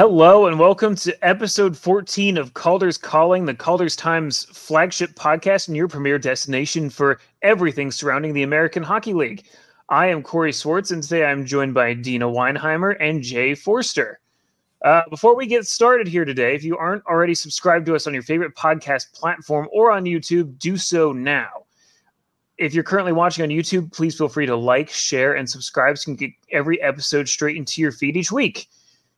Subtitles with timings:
[0.00, 5.76] Hello and welcome to episode 14 of Calder's Calling, the Calder's Times flagship podcast and
[5.76, 9.44] your premier destination for everything surrounding the American Hockey League.
[9.90, 14.20] I am Corey Swartz, and today I'm joined by Deana Weinheimer and Jay Forster.
[14.82, 18.14] Uh, before we get started here today, if you aren't already subscribed to us on
[18.14, 21.66] your favorite podcast platform or on YouTube, do so now.
[22.56, 26.10] If you're currently watching on YouTube, please feel free to like, share, and subscribe so
[26.10, 28.66] you can get every episode straight into your feed each week.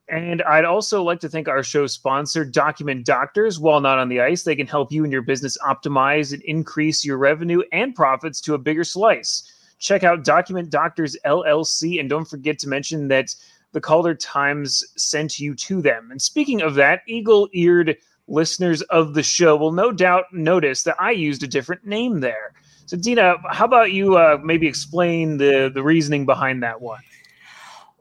[0.09, 3.59] And I'd also like to thank our show sponsor, Document Doctors.
[3.59, 7.05] While not on the ice, they can help you and your business optimize and increase
[7.05, 9.50] your revenue and profits to a bigger slice.
[9.78, 13.34] Check out Document Doctors LLC and don't forget to mention that
[13.72, 16.11] the Calder Times sent you to them.
[16.11, 17.97] And speaking of that, eagle eared
[18.28, 22.53] listeners of the show will no doubt notice that I used a different name there.
[22.87, 27.00] So, Deana, how about you uh, maybe explain the, the reasoning behind that one?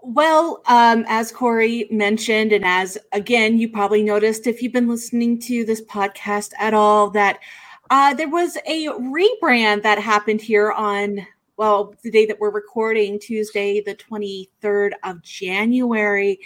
[0.03, 5.39] Well, um, as Corey mentioned, and as again, you probably noticed if you've been listening
[5.41, 7.39] to this podcast at all, that
[7.91, 11.25] uh, there was a rebrand that happened here on,
[11.57, 16.39] well, the day that we're recording, Tuesday, the 23rd of January.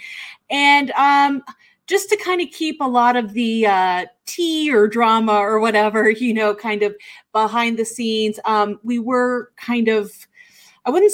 [0.50, 1.42] And um,
[1.86, 6.10] just to kind of keep a lot of the uh, tea or drama or whatever,
[6.10, 6.94] you know, kind of
[7.32, 10.12] behind the scenes, um, we were kind of,
[10.84, 11.12] I wouldn't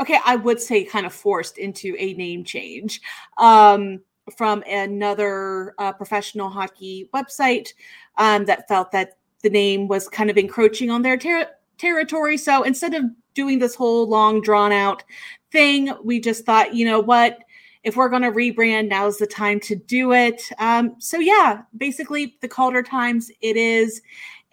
[0.00, 3.00] okay, I would say kind of forced into a name change
[3.38, 4.00] um,
[4.36, 7.72] from another uh, professional hockey website
[8.16, 12.36] um, that felt that the name was kind of encroaching on their ter- territory.
[12.36, 13.04] So instead of
[13.34, 15.04] doing this whole long drawn out
[15.52, 17.38] thing, we just thought, you know what?
[17.82, 20.42] If we're going to rebrand, now's the time to do it.
[20.58, 24.00] Um, so, yeah, basically, the Calder Times, it is.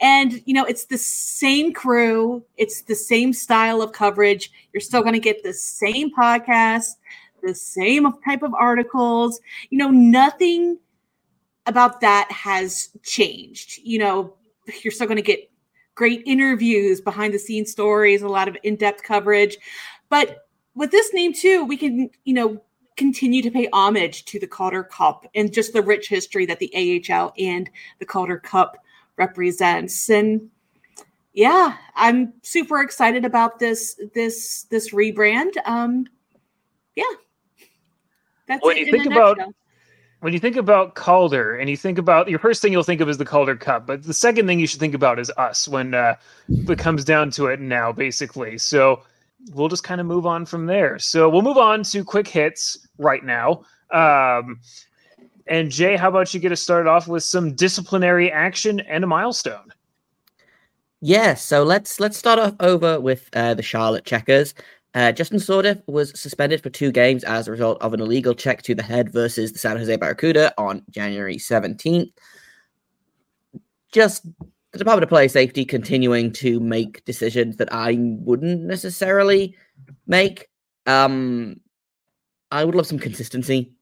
[0.01, 4.51] And, you know, it's the same crew, it's the same style of coverage.
[4.73, 6.95] You're still going to get the same podcast,
[7.43, 9.39] the same type of articles.
[9.69, 10.79] You know, nothing
[11.67, 13.79] about that has changed.
[13.83, 14.33] You know,
[14.81, 15.51] you're still going to get
[15.93, 19.57] great interviews, behind the scenes stories, a lot of in depth coverage.
[20.09, 22.61] But with this name, too, we can, you know,
[22.97, 27.03] continue to pay homage to the Calder Cup and just the rich history that the
[27.09, 27.69] AHL and
[27.99, 28.77] the Calder Cup
[29.21, 30.09] represents.
[30.09, 30.49] And
[31.33, 35.53] yeah i'm super excited about this this this rebrand.
[35.65, 36.05] Um
[36.95, 37.13] yeah.
[38.47, 39.53] That's when you think about nutshell.
[40.19, 43.07] when you think about calder and you think about your first thing you'll think of
[43.07, 45.93] is the calder cup but the second thing you should think about is us when
[45.93, 46.15] uh
[46.49, 48.57] it comes down to it now basically.
[48.57, 49.01] So
[49.53, 50.99] we'll just kind of move on from there.
[50.99, 53.63] So we'll move on to quick hits right now.
[53.91, 54.59] Um
[55.51, 59.07] and Jay, how about you get us started off with some disciplinary action and a
[59.07, 59.73] milestone?
[61.01, 64.53] Yeah, so let's let's start off over with uh, the Charlotte Checkers.
[64.93, 68.61] Uh, Justin Sourdif was suspended for two games as a result of an illegal check
[68.61, 72.11] to the head versus the San Jose Barracuda on January 17th.
[73.91, 74.25] Just
[74.71, 79.53] the Department of Player Safety continuing to make decisions that I wouldn't necessarily
[80.07, 80.47] make.
[80.85, 81.59] Um,
[82.51, 83.73] I would love some consistency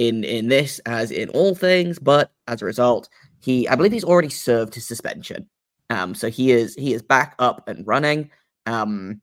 [0.00, 3.08] in in this as in all things, but as a result,
[3.40, 5.48] he I believe he's already served his suspension.
[5.90, 8.30] Um, so he is he is back up and running.
[8.66, 9.20] Um,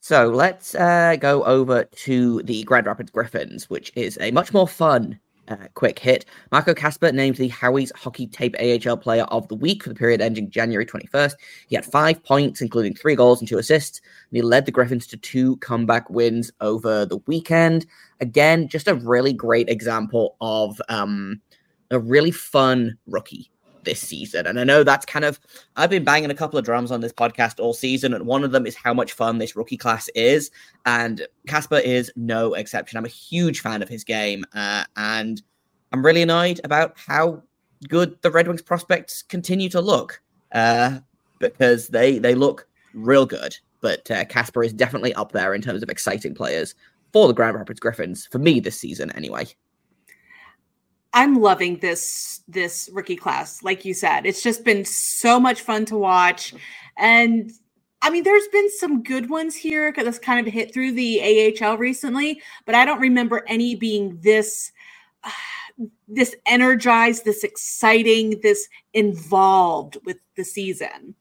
[0.00, 4.68] so let's uh, go over to the Grand Rapids Griffins, which is a much more
[4.68, 5.18] fun
[5.48, 6.24] uh, quick hit.
[6.50, 10.20] Marco Kasper named the Howie's Hockey Tape AHL Player of the Week for the period
[10.20, 11.34] ending January 21st.
[11.68, 14.00] He had five points, including three goals and two assists,
[14.30, 17.86] and he led the Griffins to two comeback wins over the weekend.
[18.20, 21.40] Again, just a really great example of um,
[21.90, 23.50] a really fun rookie
[23.84, 24.46] this season.
[24.46, 25.38] And I know that's kind of,
[25.76, 28.52] I've been banging a couple of drums on this podcast all season, and one of
[28.52, 30.50] them is how much fun this rookie class is.
[30.86, 32.98] And Kasper is no exception.
[32.98, 35.42] I'm a huge fan of his game, uh, and
[35.92, 37.42] I'm really annoyed about how
[37.88, 40.22] good the Red Wings prospects continue to look
[40.52, 40.98] uh,
[41.38, 43.56] because they they look real good.
[43.80, 44.24] But uh,
[44.62, 46.74] is definitely up there in terms of exciting players
[47.12, 49.46] for the Grand Rapids Griffins for me this season, anyway.
[51.14, 53.62] I'm loving this this rookie class.
[53.62, 56.54] Like you said, it's just been so much fun to watch,
[56.98, 57.50] and
[58.02, 61.56] I mean, there's been some good ones here because it's kind of hit through the
[61.62, 64.72] AHL recently, but I don't remember any being this.
[66.06, 71.16] This energized, this exciting, this involved with the season.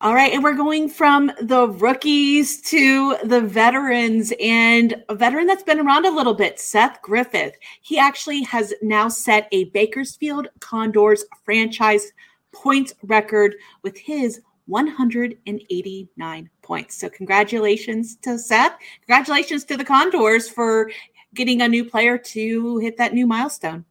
[0.00, 5.64] All right, and we're going from the rookies to the veterans, and a veteran that's
[5.64, 7.56] been around a little bit, Seth Griffith.
[7.82, 12.12] He actually has now set a Bakersfield Condors franchise
[12.52, 16.94] points record with his 189 points.
[16.94, 18.78] So, congratulations to Seth.
[19.04, 20.92] Congratulations to the Condors for
[21.34, 23.84] getting a new player to hit that new milestone.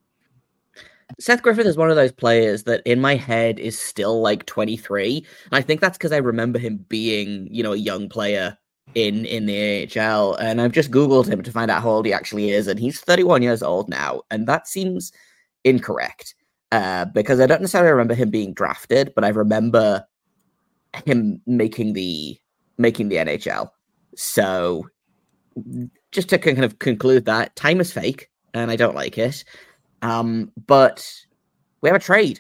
[1.20, 5.26] Seth Griffith is one of those players that in my head is still like 23.
[5.46, 8.58] And I think that's because I remember him being, you know, a young player
[8.94, 10.36] in in the AHL.
[10.36, 13.00] And I've just Googled him to find out how old he actually is, and he's
[13.00, 14.22] 31 years old now.
[14.30, 15.12] And that seems
[15.64, 16.36] incorrect.
[16.72, 20.06] Uh, because I don't necessarily remember him being drafted, but I remember
[21.06, 22.38] him making the
[22.78, 23.70] making the NHL.
[24.16, 24.88] So
[26.12, 29.44] just to kind of conclude that time is fake and I don't like it.
[30.02, 31.10] Um, but
[31.82, 32.40] we have a trade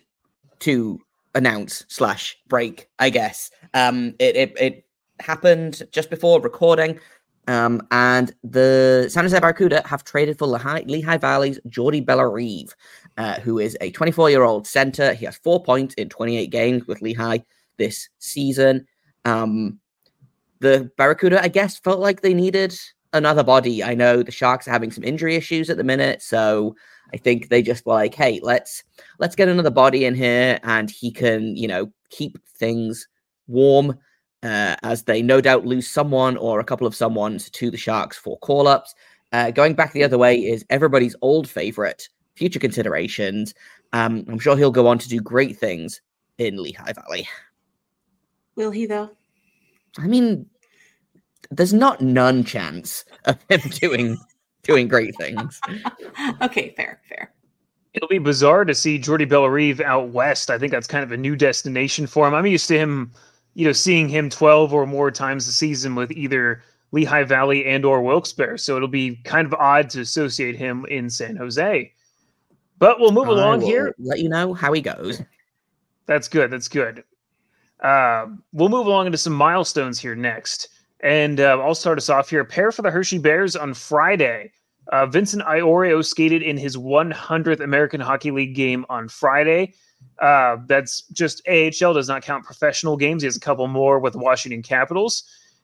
[0.59, 0.99] to
[1.35, 3.51] announce slash break, I guess.
[3.73, 4.85] Um, it, it, it
[5.19, 6.99] happened just before recording.
[7.47, 12.75] Um, and the San Jose Barracuda have traded for Lehigh, Lehigh Valley's Jordy Bellerive,
[13.17, 15.13] uh, who is a 24 year old center.
[15.13, 17.39] He has four points in 28 games with Lehigh
[17.77, 18.85] this season.
[19.23, 19.79] Um,
[20.59, 22.77] the Barracuda, I guess, felt like they needed
[23.13, 23.83] another body.
[23.83, 26.75] I know the Sharks are having some injury issues at the minute, so
[27.13, 28.83] I think they just were like, "Hey, let's
[29.19, 33.07] let's get another body in here, and he can, you know, keep things
[33.47, 33.97] warm."
[34.43, 38.17] Uh, as they no doubt lose someone or a couple of someones to the Sharks
[38.17, 38.93] for call ups.
[39.33, 43.53] Uh, going back the other way is everybody's old favorite, future considerations.
[43.93, 46.01] Um, I'm sure he'll go on to do great things
[46.37, 47.27] in Lehigh Valley.
[48.55, 49.09] Will he, though?
[49.97, 50.45] I mean,
[51.51, 54.17] there's not none chance of him doing
[54.63, 55.59] doing great things.
[56.41, 57.33] okay, fair, fair.
[57.93, 60.51] It'll be bizarre to see Jordy Bellerive out west.
[60.51, 62.33] I think that's kind of a new destination for him.
[62.33, 63.11] I'm used to him,
[63.55, 66.61] you know, seeing him 12 or more times a season with either
[66.91, 68.57] Lehigh Valley and or Wilkes-Barre.
[68.57, 71.91] So it'll be kind of odd to associate him in San Jose.
[72.77, 73.95] But we'll move I along here.
[73.97, 75.21] Let you know how he goes.
[76.05, 76.51] That's good.
[76.51, 77.03] That's good.
[77.81, 80.69] Uh, we'll move along into some milestones here next.
[81.01, 82.43] And uh, I'll start us off here.
[82.43, 84.51] Pair for the Hershey Bears on Friday.
[84.91, 89.73] Uh, Vincent Iorio skated in his 100th American Hockey League game on Friday.
[90.19, 93.21] Uh, that's just AHL, does not count professional games.
[93.21, 95.23] He has a couple more with the Washington Capitals.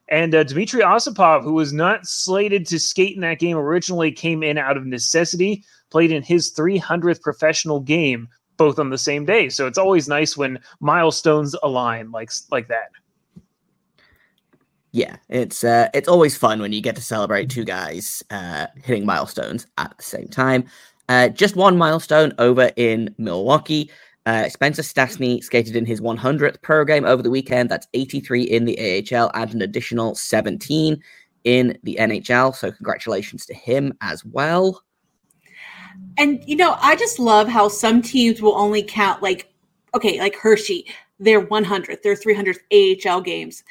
[0.09, 4.43] And uh, Dmitry Osipov, who was not slated to skate in that game originally, came
[4.43, 8.27] in out of necessity, played in his 300th professional game,
[8.57, 9.49] both on the same day.
[9.49, 12.89] So it's always nice when milestones align like like that
[14.93, 19.07] yeah, it's uh, it's always fun when you get to celebrate two guys uh, hitting
[19.07, 20.65] milestones at the same time.
[21.09, 23.89] Uh, just one milestone over in Milwaukee.
[24.27, 27.69] Uh, Spencer Stastny skated in his 100th pro game over the weekend.
[27.69, 28.77] That's 83 in the
[29.11, 31.03] AHL and an additional 17
[31.43, 32.55] in the NHL.
[32.55, 34.83] So congratulations to him as well.
[36.19, 39.51] And you know, I just love how some teams will only count like
[39.95, 40.85] okay, like Hershey,
[41.19, 43.63] their 100th, their 300th AHL games.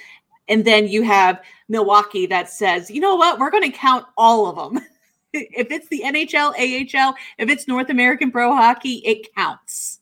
[0.49, 4.47] And then you have Milwaukee that says, you know what, we're going to count all
[4.47, 4.85] of them.
[5.33, 10.01] if it's the NHL, AHL, if it's North American Pro Hockey, it counts.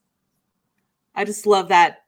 [1.14, 2.04] I just love that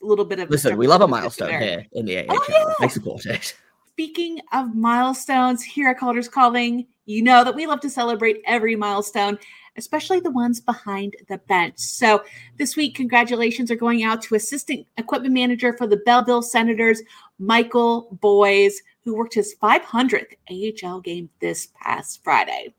[0.00, 0.50] little bit of.
[0.50, 2.26] Listen, we love a milestone here in the AHL.
[2.30, 2.74] Oh, yeah.
[2.80, 3.54] I support it.
[3.92, 8.76] Speaking of milestones here at Calder's Calling, you know that we love to celebrate every
[8.76, 9.38] milestone
[9.76, 11.78] especially the ones behind the bench.
[11.78, 12.24] So
[12.56, 17.02] this week, congratulations are going out to assistant equipment manager for the Belleville Senators,
[17.38, 22.74] Michael Boys, who worked his 500th AHL game this past Friday.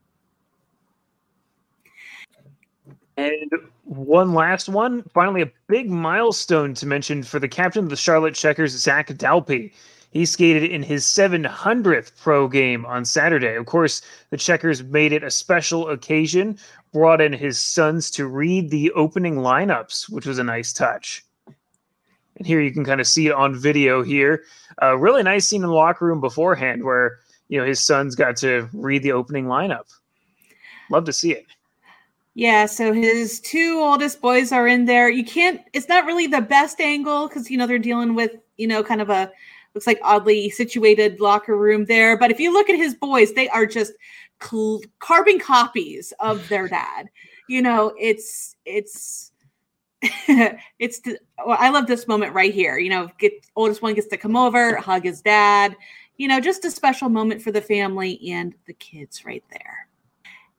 [3.18, 3.52] And
[3.84, 8.36] one last one, finally, a big milestone to mention for the captain of the Charlotte
[8.36, 9.74] Checkers, Zac Dalpe.
[10.12, 13.56] He skated in his 700th pro game on Saturday.
[13.56, 16.58] Of course, the Checkers made it a special occasion,
[16.94, 21.26] brought in his sons to read the opening lineups, which was a nice touch.
[22.38, 24.44] And here you can kind of see it on video here.
[24.79, 27.17] A uh, really nice scene in the locker room beforehand where,
[27.50, 29.86] you know, his sons got to read the opening lineup.
[30.89, 31.46] Love to see it.
[32.36, 35.10] Yeah, so his two oldest boys are in there.
[35.10, 38.67] You can't, it's not really the best angle because, you know, they're dealing with, you
[38.67, 39.32] know, kind of a
[39.74, 42.17] looks like oddly situated locker room there.
[42.17, 43.94] But if you look at his boys, they are just
[44.41, 47.10] cl- carbon copies of their dad.
[47.48, 49.32] You know, it's it's
[50.80, 51.01] it's
[51.46, 52.77] well, I love this moment right here.
[52.77, 55.75] You know, get oldest one gets to come over, hug his dad.
[56.18, 59.88] You know, just a special moment for the family and the kids right there.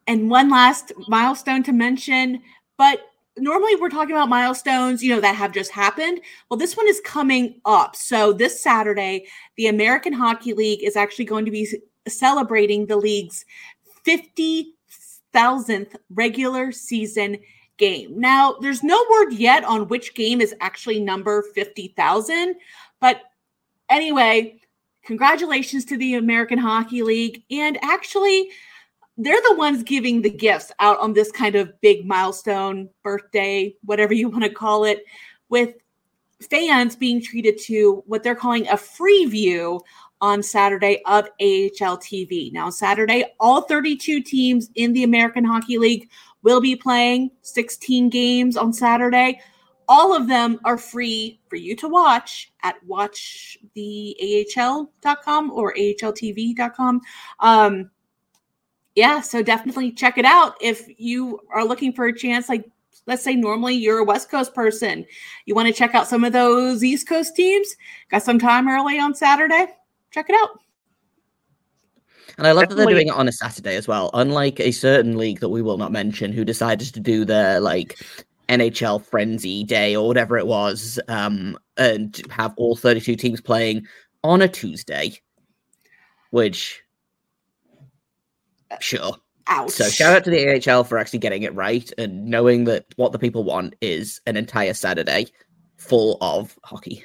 [0.07, 2.43] And one last milestone to mention,
[2.77, 3.01] but
[3.37, 6.21] normally we're talking about milestones, you know, that have just happened.
[6.49, 7.95] Well, this one is coming up.
[7.95, 9.27] So this Saturday,
[9.57, 11.69] the American Hockey League is actually going to be
[12.07, 13.45] celebrating the league's
[14.07, 17.39] 50,000th regular season
[17.79, 18.19] game.
[18.19, 22.57] Now, there's no word yet on which game is actually number 50,000,
[23.01, 23.23] but
[23.89, 24.61] anyway,
[25.05, 28.51] congratulations to the American Hockey League and actually
[29.17, 34.15] they're the ones giving the gifts out on this kind of big milestone, birthday, whatever
[34.15, 35.05] you want to call it,
[35.49, 35.75] with
[36.51, 39.81] fans being treated to what they're calling a free view
[40.21, 42.53] on Saturday of AHL TV.
[42.53, 46.09] Now, Saturday, all 32 teams in the American Hockey League
[46.49, 49.39] will be playing 16 games on Saturday.
[49.87, 57.03] All of them are free for you to watch at watchtheahl.com or ahltv.com.
[57.41, 57.91] Um,
[58.95, 62.49] yeah, so definitely check it out if you are looking for a chance.
[62.49, 62.65] Like,
[63.07, 65.05] let's say normally you're a West Coast person,
[65.45, 67.77] you want to check out some of those East Coast teams,
[68.11, 69.67] got some time early on Saturday,
[70.11, 70.61] check it out.
[72.37, 72.85] And I love Definitely.
[72.85, 74.11] that they're doing it on a Saturday as well.
[74.15, 77.99] Unlike a certain league that we will not mention, who decided to do their like
[78.49, 83.87] NHL Frenzy Day or whatever it was, um, and have all 32 teams playing
[84.25, 85.13] on a Tuesday,
[86.31, 86.83] which,
[88.81, 89.17] sure.
[89.47, 89.71] Ouch.
[89.71, 93.13] So shout out to the NHL for actually getting it right and knowing that what
[93.13, 95.27] the people want is an entire Saturday
[95.77, 97.03] full of hockey.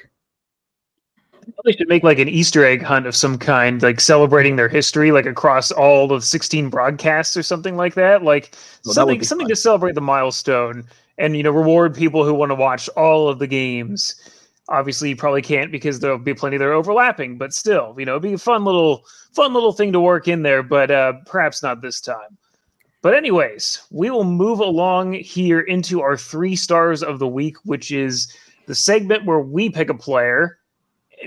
[1.64, 5.12] They should make like an Easter egg hunt of some kind, like celebrating their history,
[5.12, 8.22] like across all of 16 broadcasts or something like that.
[8.22, 9.50] Like well, something, that something fun.
[9.50, 10.86] to celebrate the milestone
[11.18, 14.14] and you know reward people who want to watch all of the games.
[14.68, 18.12] Obviously, you probably can't because there'll be plenty that are overlapping, but still, you know,
[18.12, 21.62] it'd be a fun little fun little thing to work in there, but uh, perhaps
[21.62, 22.38] not this time.
[23.02, 27.92] But anyways, we will move along here into our three stars of the week, which
[27.92, 28.34] is
[28.66, 30.58] the segment where we pick a player,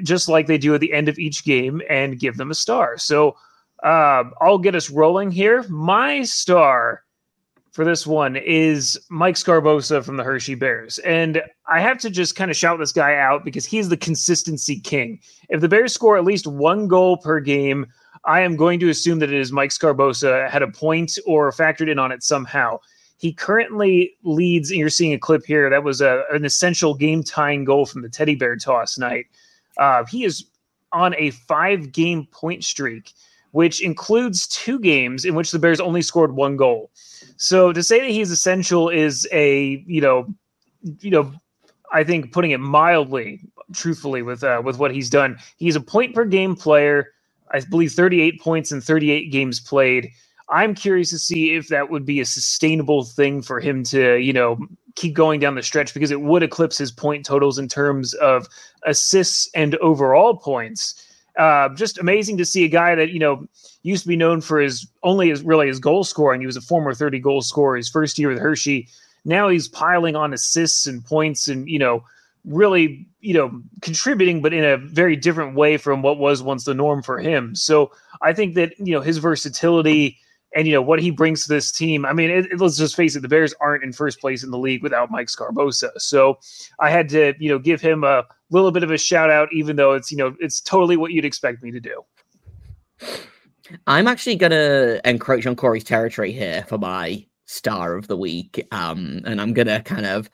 [0.03, 2.97] just like they do at the end of each game, and give them a star.
[2.97, 3.35] So
[3.83, 5.63] uh, I'll get us rolling here.
[5.69, 7.03] My star
[7.77, 10.97] for this one is Mike Sgarbossa from the Hershey Bears.
[10.99, 14.79] And I have to just kind of shout this guy out because he's the consistency
[14.79, 15.19] king.
[15.49, 17.85] If the Bears score at least one goal per game,
[18.25, 21.87] I am going to assume that it is Mike Sgarbossa had a point or factored
[21.87, 22.79] in on it somehow.
[23.19, 25.69] He currently leads, and you're seeing a clip here.
[25.69, 29.27] That was a, an essential game tying goal from the teddy bear toss night.
[29.77, 30.45] Uh, he is
[30.91, 33.13] on a five game point streak,
[33.51, 36.91] which includes two games in which the Bears only scored one goal.
[37.37, 40.27] So to say that he's essential is a you know,
[41.01, 41.31] you know,
[41.91, 43.41] I think putting it mildly,
[43.73, 47.11] truthfully, with uh, with what he's done, he's a point per game player.
[47.51, 50.11] I believe 38 points in 38 games played.
[50.49, 54.33] I'm curious to see if that would be a sustainable thing for him to, you
[54.33, 54.57] know,
[54.95, 58.47] keep going down the stretch because it would eclipse his point totals in terms of
[58.85, 61.03] assists and overall points.
[61.37, 63.45] Uh, just amazing to see a guy that you know
[63.83, 66.41] used to be known for his only his really his goal scoring.
[66.41, 68.87] He was a former 30 goal scorer his first year with Hershey.
[69.23, 72.03] Now he's piling on assists and points and you know
[72.43, 76.73] really you know contributing but in a very different way from what was once the
[76.73, 77.53] norm for him.
[77.55, 77.91] So
[78.23, 80.17] I think that you know his versatility
[80.57, 82.03] and you know what he brings to this team.
[82.03, 84.49] I mean, it, it, let's just face it: the Bears aren't in first place in
[84.49, 85.91] the league without Mike Sgarbossa.
[85.97, 86.39] So
[86.79, 89.75] I had to you know give him a little bit of a shout out, even
[89.75, 92.03] though it's you know it's totally what you'd expect me to do.
[93.85, 99.21] I'm actually gonna encroach on Corey's territory here for my star of the week, um,
[99.25, 100.27] and I'm gonna kind of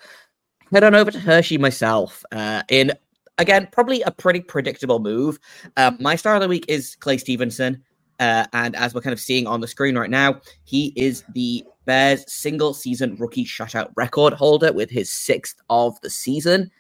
[0.72, 2.24] head on over to Hershey myself.
[2.32, 2.94] Uh, in
[3.40, 5.38] again, probably a pretty predictable move.
[5.76, 7.84] Uh, my star of the week is Clay Stevenson.
[8.24, 11.62] Uh, and as we're kind of seeing on the screen right now, he is the
[11.84, 16.72] Bears single season rookie shutout record holder with his sixth of the season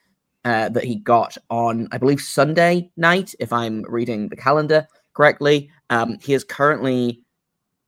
[0.45, 5.69] uh, that he got on, I believe, Sunday night, if I'm reading the calendar correctly.
[5.89, 7.21] Um, he is currently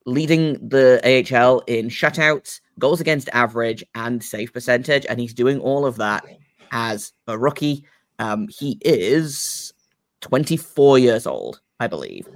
[0.06, 5.06] leading the AHL in shutouts, goals against average, and save percentage.
[5.08, 6.26] And he's doing all of that
[6.74, 7.86] as a rookie.
[8.20, 9.72] Um, he is
[10.20, 12.28] 24 years old, I believe,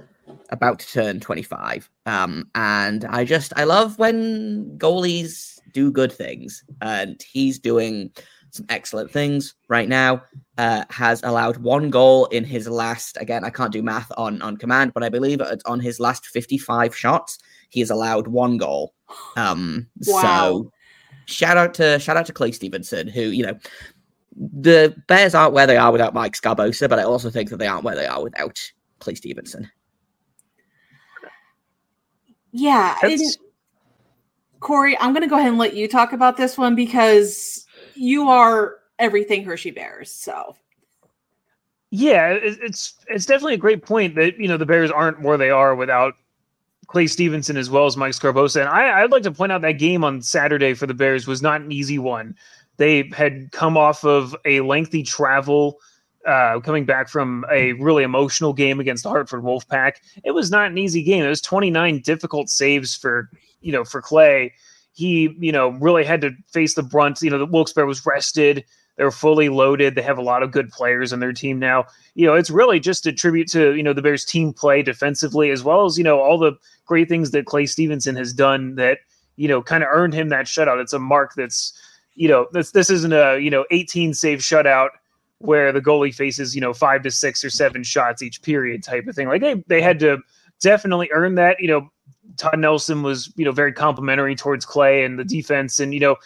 [0.50, 1.88] about to turn 25.
[2.06, 6.64] Um, and I just, I love when goalies do good things.
[6.80, 8.12] And he's doing
[8.52, 10.22] some excellent things right now.
[10.58, 13.16] Uh, has allowed one goal in his last.
[13.20, 16.26] Again, I can't do math on on command, but I believe it's on his last
[16.26, 17.38] fifty-five shots.
[17.70, 18.94] He has allowed one goal.
[19.36, 20.20] Um, wow.
[20.22, 20.72] So
[21.26, 23.58] shout out to shout out to Clay Stevenson, who you know
[24.36, 27.66] the Bears aren't where they are without Mike Sgarbossa, but I also think that they
[27.66, 28.60] aren't where they are without
[28.98, 29.70] Clay Stevenson.
[32.52, 32.96] Yeah.
[34.60, 38.28] Corey, I'm going to go ahead and let you talk about this one because you
[38.28, 40.12] are everything Hershey Bears.
[40.12, 40.54] So
[41.90, 45.50] yeah, it's it's definitely a great point that you know the Bears aren't where they
[45.50, 46.14] are without
[46.86, 48.60] Clay Stevenson as well as Mike Sgarbossa.
[48.60, 51.42] And I, I'd like to point out that game on Saturday for the Bears was
[51.42, 52.36] not an easy one.
[52.76, 55.80] They had come off of a lengthy travel
[56.26, 59.94] uh, coming back from a really emotional game against the Hartford Wolfpack.
[60.24, 61.24] It was not an easy game.
[61.24, 64.52] It was 29 difficult saves for you know for Clay.
[64.92, 67.22] He you know really had to face the brunt.
[67.22, 68.64] You know the Wilkes-Barre was rested.
[68.96, 69.94] They're fully loaded.
[69.94, 71.86] They have a lot of good players on their team now.
[72.14, 75.50] You know it's really just a tribute to you know the Bears team play defensively
[75.50, 76.52] as well as you know all the
[76.84, 78.98] great things that Clay Stevenson has done that
[79.36, 80.80] you know kind of earned him that shutout.
[80.82, 81.72] It's a mark that's
[82.14, 84.90] you know this this isn't a you know 18 save shutout
[85.40, 89.06] where the goalie faces you know five to six or seven shots each period type
[89.06, 89.28] of thing.
[89.28, 90.18] Like they they had to
[90.60, 91.60] definitely earn that.
[91.60, 91.90] You know,
[92.36, 96.16] Todd Nelson was you know very complimentary towards Clay and the defense, and you know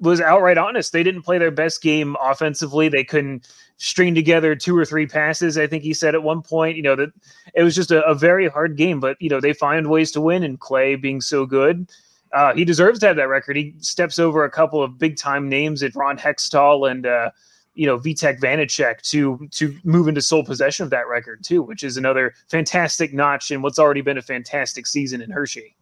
[0.00, 0.92] was outright honest.
[0.92, 2.88] They didn't play their best game offensively.
[2.88, 5.56] They couldn't string together two or three passes.
[5.56, 7.10] I think he said at one point, you know, that
[7.54, 10.20] it was just a, a very hard game, but you know, they find ways to
[10.20, 11.90] win and Clay being so good.
[12.32, 13.56] Uh, he deserves to have that record.
[13.56, 17.30] He steps over a couple of big time names at Ron Hextall and uh,
[17.74, 21.82] you know Vitek Vanecek to to move into sole possession of that record too, which
[21.82, 25.76] is another fantastic notch in what's already been a fantastic season in Hershey.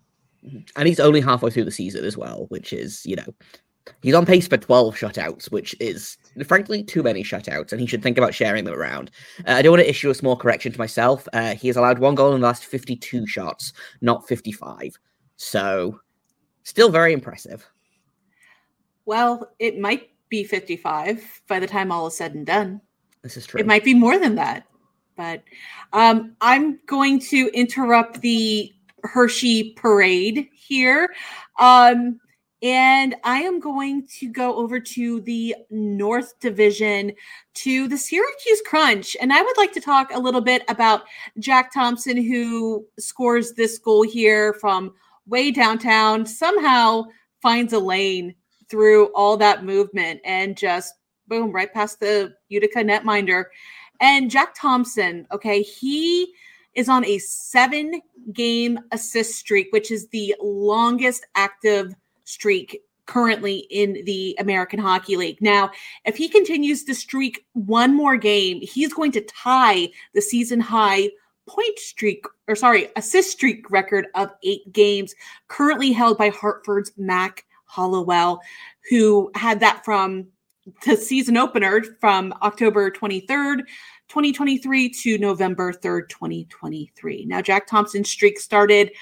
[0.47, 0.59] Mm-hmm.
[0.76, 3.35] And he's only halfway through the season as well, which is you know
[4.02, 6.16] he's on pace for 12 shutouts, which is
[6.47, 9.11] frankly too many shutouts, and he should think about sharing them around.
[9.47, 11.26] Uh, I do want to issue a small correction to myself.
[11.32, 14.97] Uh, he has allowed one goal in the last 52 shots, not 55.
[15.37, 16.00] So
[16.62, 17.66] still very impressive.
[19.06, 22.80] Well, it might be 55 by the time all is said and done.
[23.22, 23.60] This is true.
[23.60, 24.66] It might be more than that.
[25.16, 25.42] But
[25.92, 28.72] um, I'm going to interrupt the
[29.04, 31.12] Hershey parade here.
[31.58, 32.20] Um,
[32.62, 37.12] and I am going to go over to the North Division
[37.54, 39.16] to the Syracuse Crunch.
[39.21, 41.02] And I would like to talk a little bit about
[41.38, 44.93] Jack Thompson, who scores this goal here from
[45.26, 47.04] way downtown, somehow
[47.40, 48.34] finds a lane
[48.71, 50.95] through all that movement and just
[51.26, 53.45] boom, right past the Utica netminder.
[54.00, 56.33] And Jack Thompson, okay, he
[56.75, 58.00] is on a seven
[58.33, 65.39] game assist streak, which is the longest active streak currently in the American Hockey League.
[65.41, 65.71] Now,
[66.04, 71.11] if he continues to streak one more game, he's going to tie the season high
[71.49, 75.15] point streak, or sorry, assist streak record of eight games,
[75.49, 78.41] currently held by Hartford's Mac Hollowell,
[78.89, 80.26] who had that from
[80.85, 83.61] the season opener from October 23rd,
[84.09, 87.25] 2023 to November 3rd, 2023.
[87.26, 88.93] Now, Jack Thompson's streak started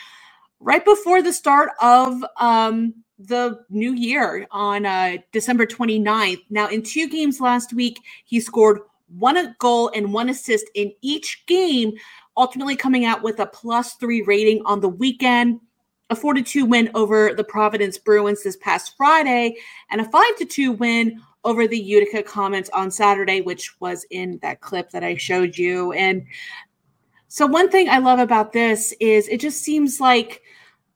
[0.60, 6.42] right before the start of um, the new year on uh, December 29th.
[6.50, 11.44] Now, in two games last week, he scored one goal and one assist in each
[11.46, 11.92] game,
[12.36, 15.60] ultimately coming out with a plus three rating on the weekend
[16.10, 19.56] a 4 2 win over the Providence Bruins this past Friday,
[19.90, 24.38] and a 5 to 2 win over the Utica Comets on Saturday, which was in
[24.42, 25.92] that clip that I showed you.
[25.92, 26.26] And
[27.28, 30.42] so, one thing I love about this is it just seems like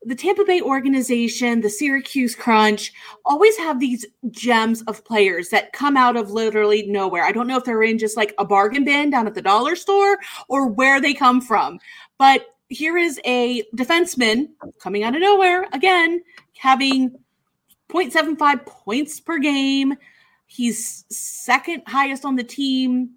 [0.04, 2.92] the Tampa Bay organization, the Syracuse Crunch,
[3.24, 7.24] always have these gems of players that come out of literally nowhere.
[7.24, 9.76] I don't know if they're in just like a bargain bin down at the dollar
[9.76, 11.78] store or where they come from,
[12.18, 16.22] but here is a defenseman coming out of nowhere again,
[16.58, 17.10] having
[17.90, 19.94] 0.75 points per game.
[20.46, 23.10] He's second highest on the team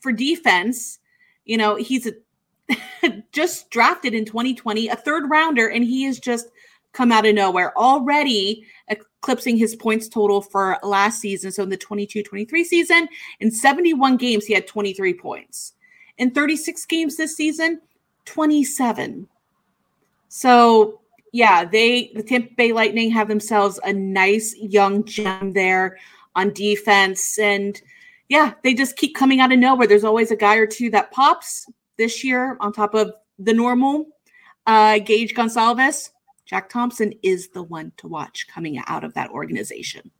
[0.00, 0.98] for defense.
[1.44, 6.48] You know, he's a, just drafted in 2020, a third rounder, and he has just
[6.92, 11.50] come out of nowhere already eclipsing his points total for last season.
[11.50, 13.08] So in the 22 23 season,
[13.40, 15.72] in 71 games, he had 23 points.
[16.18, 17.80] In 36 games this season,
[18.24, 19.28] 27.
[20.28, 21.00] So
[21.32, 25.98] yeah, they the Tampa Bay Lightning have themselves a nice young gem there
[26.36, 27.38] on defense.
[27.38, 27.80] And
[28.28, 29.86] yeah, they just keep coming out of nowhere.
[29.86, 34.06] There's always a guy or two that pops this year on top of the normal.
[34.66, 36.10] Uh, Gage Goncalves,
[36.46, 40.10] Jack Thompson is the one to watch coming out of that organization.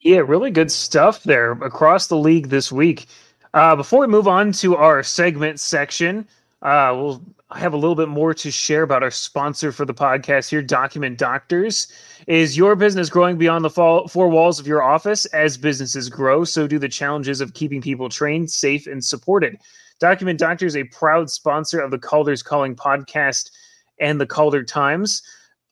[0.00, 3.06] Yeah, really good stuff there across the league this week.
[3.52, 6.26] Uh, before we move on to our segment section,
[6.62, 7.20] uh, we'll
[7.52, 11.18] have a little bit more to share about our sponsor for the podcast here, Document
[11.18, 11.88] Doctors.
[12.28, 15.24] Is your business growing beyond the four walls of your office?
[15.26, 19.58] As businesses grow, so do the challenges of keeping people trained, safe, and supported.
[19.98, 23.50] Document Doctors, a proud sponsor of the Calder's Calling podcast
[23.98, 25.22] and the Calder Times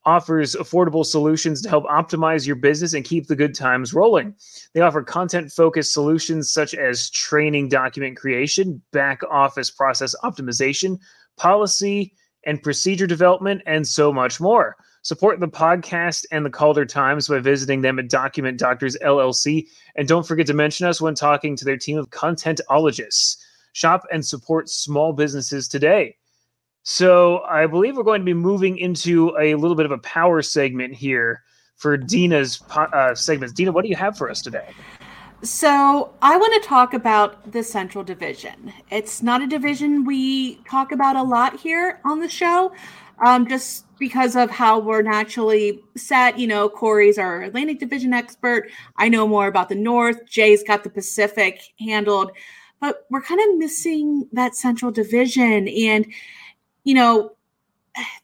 [0.09, 4.33] offers affordable solutions to help optimize your business and keep the good times rolling.
[4.73, 10.99] They offer content focused solutions such as training document creation, back office process optimization,
[11.37, 14.75] policy and procedure development, and so much more.
[15.03, 19.67] Support the podcast and the Calder Times by visiting them at Document Doctors LLC.
[19.95, 23.37] And don't forget to mention us when talking to their team of contentologists.
[23.73, 26.15] Shop and support small businesses today.
[26.83, 30.41] So I believe we're going to be moving into a little bit of a power
[30.41, 31.43] segment here
[31.75, 33.53] for Deana's uh, segments.
[33.53, 34.69] Deana, what do you have for us today?
[35.41, 38.73] So, I want to talk about the Central Division.
[38.91, 42.73] It's not a division we talk about a lot here on the show,
[43.25, 46.37] um, just because of how we're naturally set.
[46.37, 48.69] You know, Corey's our Atlantic Division expert.
[48.97, 50.25] I know more about the North.
[50.29, 52.31] Jay's got the Pacific handled,
[52.81, 55.69] but we're kind of missing that Central Division.
[55.69, 56.05] And,
[56.89, 57.33] you know,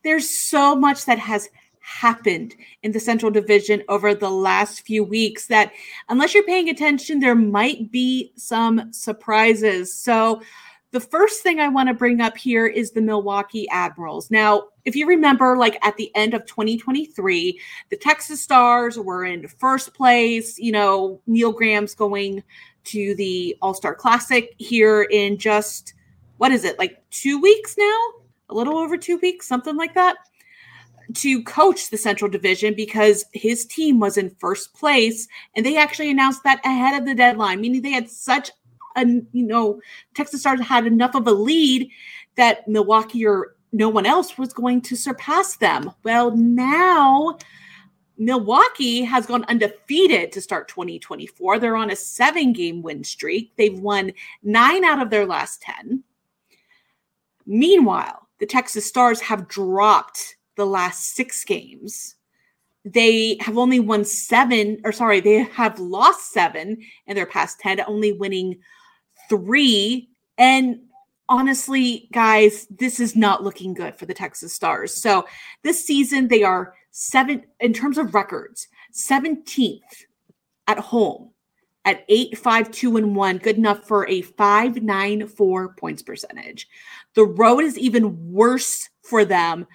[0.04, 1.50] there's so much that has
[1.82, 5.72] happened in the Central Division over the last few weeks that,
[6.10, 9.94] unless you're paying attention, there might be some surprises.
[9.94, 10.42] So,
[10.90, 14.32] the first thing I want to bring up here is the Milwaukee Admirals.
[14.32, 19.48] Now, if you remember, like at the end of 2023, the Texas Stars were in
[19.48, 20.58] first place.
[20.58, 22.42] You know, Neil Graham's going
[22.86, 25.94] to the All Star Classic here in just,
[26.38, 28.25] what is it, like two weeks now?
[28.50, 30.18] A little over two weeks, something like that
[31.14, 36.10] to coach the Central Division because his team was in first place, and they actually
[36.10, 38.52] announced that ahead of the deadline, meaning they had such
[38.96, 39.80] a you know
[40.14, 41.90] Texas Stars had enough of a lead
[42.36, 45.92] that Milwaukee or no one else was going to surpass them.
[46.04, 47.38] Well, now
[48.18, 51.60] Milwaukee has gone undefeated to start 2024.
[51.60, 53.52] They're on a seven game win streak.
[53.58, 56.04] They've won nine out of their last 10.
[57.46, 62.16] Meanwhile, the Texas Stars have dropped the last six games.
[62.84, 67.82] They have only won seven, or sorry, they have lost seven in their past 10,
[67.88, 68.60] only winning
[69.28, 70.10] three.
[70.38, 70.82] And
[71.28, 74.94] honestly, guys, this is not looking good for the Texas Stars.
[74.94, 75.26] So
[75.64, 79.82] this season, they are seven in terms of records, 17th
[80.68, 81.32] at home
[81.86, 86.68] at 8 5 2 and 1 good enough for a 5 9 4 points percentage
[87.14, 89.66] the road is even worse for them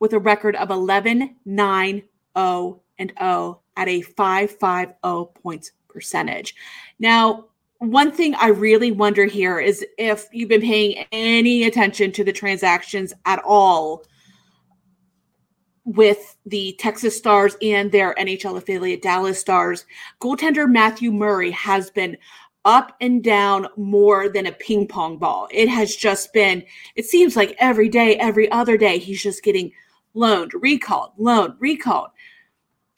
[0.00, 2.02] with a record of 11 9
[2.36, 6.54] 0 and 0 at a 550 points percentage.
[6.98, 7.46] Now,
[7.78, 12.32] one thing I really wonder here is if you've been paying any attention to the
[12.32, 14.04] transactions at all
[15.88, 19.86] with the Texas Stars and their NHL affiliate Dallas Stars,
[20.20, 22.18] goaltender Matthew Murray has been
[22.66, 25.48] up and down more than a ping pong ball.
[25.50, 26.62] It has just been,
[26.94, 29.72] it seems like every day, every other day, he's just getting
[30.12, 32.10] loaned, recalled, loaned, recalled.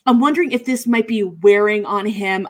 [0.05, 2.49] I'm wondering if this might be wearing on him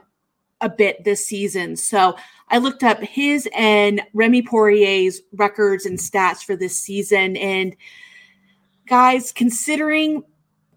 [0.62, 1.76] a bit this season.
[1.76, 2.16] So
[2.48, 7.36] I looked up his and Remy Poirier's records and stats for this season.
[7.36, 7.76] And
[8.86, 10.22] guys, considering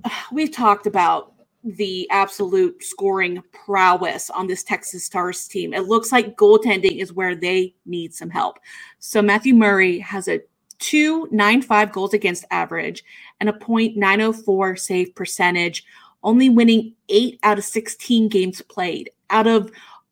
[0.32, 6.36] we've talked about the absolute scoring prowess on this Texas Stars team, it looks like
[6.36, 8.60] goaltending is where they need some help.
[9.00, 10.42] So Matthew Murray has a
[10.80, 13.04] 295 goals against average
[13.40, 15.86] and a .904 save percentage,
[16.24, 19.72] only winning 8 out of 16 games played out of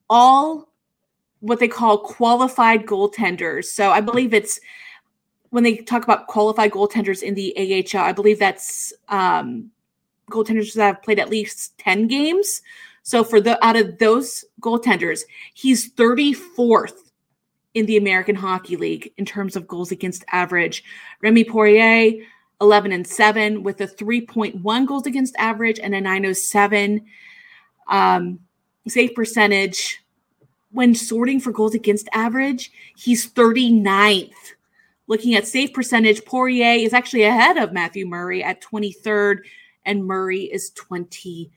[0.09, 0.69] all
[1.41, 3.65] what they call qualified goaltenders.
[3.65, 4.59] So I believe it's
[5.49, 9.69] when they talk about qualified goaltenders in the AHL, I believe that's um,
[10.31, 12.61] goaltenders that have played at least 10 games.
[13.03, 15.21] So for the out of those goaltenders,
[15.53, 17.11] he's 34th
[17.73, 20.83] in the American Hockey League in terms of goals against average.
[21.21, 22.25] Remy Poirier,
[22.59, 27.01] 11 and 7 with a 3.1 goals against average and a 907
[27.87, 28.39] um,
[28.87, 29.99] save percentage.
[30.71, 34.31] When sorting for goals against average, he's 39th.
[35.07, 39.39] Looking at save percentage, Poirier is actually ahead of Matthew Murray at 23rd,
[39.85, 41.49] and Murray is 29th.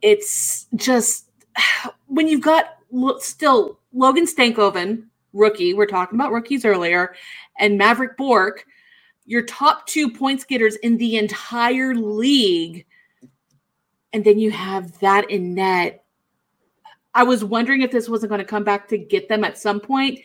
[0.00, 1.30] It's just
[2.06, 2.76] when you've got
[3.18, 7.14] still Logan Stankoven, rookie, we're talking about rookies earlier,
[7.58, 8.64] and Mavrik Bourque,
[9.24, 12.86] your top two points getters in the entire league.
[14.12, 16.04] And then you have that in net.
[17.14, 19.80] I was wondering if this wasn't going to come back to get them at some
[19.80, 20.20] point.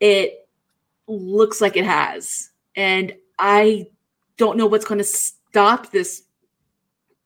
[0.00, 0.48] It
[1.06, 2.50] looks like it has.
[2.76, 3.86] And I
[4.36, 5.08] don't know what's going to
[5.50, 6.22] stop this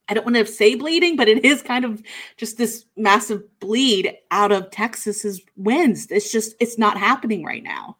[0.08, 2.02] I don't want to say bleeding, but it is kind of
[2.36, 6.06] just this massive bleed out of Texas's wins.
[6.10, 7.96] It's just it's not happening right now.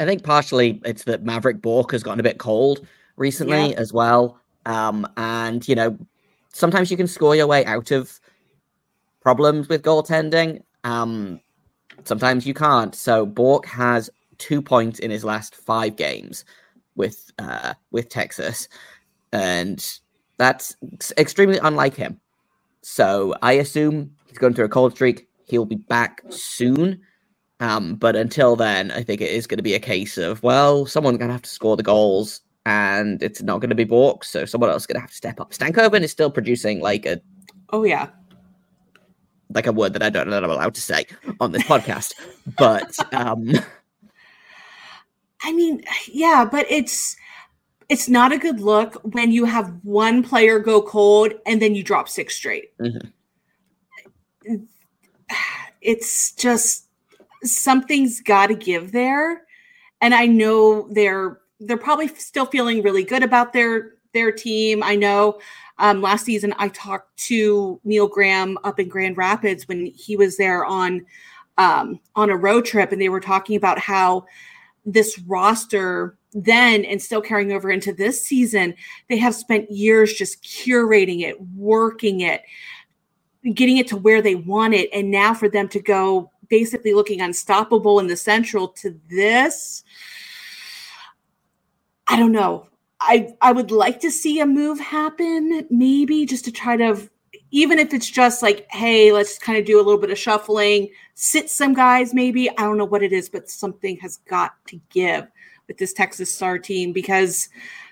[0.00, 3.76] I think partially it's that Mavrik Bourque has gotten a bit cold recently yeah.
[3.76, 4.40] as well.
[4.66, 5.96] Um, and you know,
[6.52, 8.18] sometimes you can score your way out of
[9.20, 10.62] problems with goaltending.
[10.84, 11.40] Um,
[12.04, 12.94] sometimes you can't.
[12.94, 16.44] So Bourque has two points in his last five games
[16.96, 18.68] with uh, with Texas.
[19.32, 19.84] And
[20.38, 20.74] that's
[21.16, 22.20] extremely unlike him.
[22.82, 25.28] So I assume he's going through a cold streak.
[25.46, 27.00] He'll be back soon.
[27.60, 30.86] Um, but until then, I think it is going to be a case of, well,
[30.86, 34.24] someone's going to have to score the goals and it's not going to be Bourque.
[34.24, 35.52] So someone else is going to have to step up.
[35.52, 37.20] Stankoven is still producing like a.
[37.70, 38.08] Oh, yeah.
[39.54, 41.06] Like a word that I don't know that I'm allowed to say
[41.40, 42.14] on this podcast.
[42.56, 42.96] But.
[43.14, 43.52] um
[45.42, 47.16] I mean, yeah, but it's
[47.90, 51.82] it's not a good look when you have one player go cold and then you
[51.82, 52.70] drop six straight.
[52.78, 54.56] Mm-hmm.
[55.82, 56.86] It's just
[57.42, 59.42] something's got to give there,
[60.00, 64.82] and I know they're they're probably still feeling really good about their their team.
[64.82, 65.40] I know
[65.78, 70.36] um, last season I talked to Neil Graham up in Grand Rapids when he was
[70.36, 71.04] there on
[71.58, 74.26] um, on a road trip, and they were talking about how
[74.84, 78.74] this roster then and still carrying over into this season,
[79.08, 82.42] they have spent years just curating it, working it,
[83.54, 84.90] getting it to where they want it.
[84.92, 89.82] And now for them to go basically looking unstoppable in the central to this,
[92.08, 92.66] I don't know.
[93.00, 97.08] I I would like to see a move happen, maybe just to try to
[97.52, 100.88] even if it's just like, hey, let's kind of do a little bit of shuffling,
[101.14, 102.48] sit some guys, maybe.
[102.50, 105.26] I don't know what it is, but something has got to give
[105.70, 107.48] with this Texas Star team because,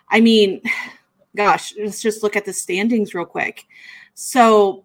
[0.08, 0.60] I mean,
[1.36, 3.64] gosh, let's just look at the standings real quick.
[4.14, 4.84] So,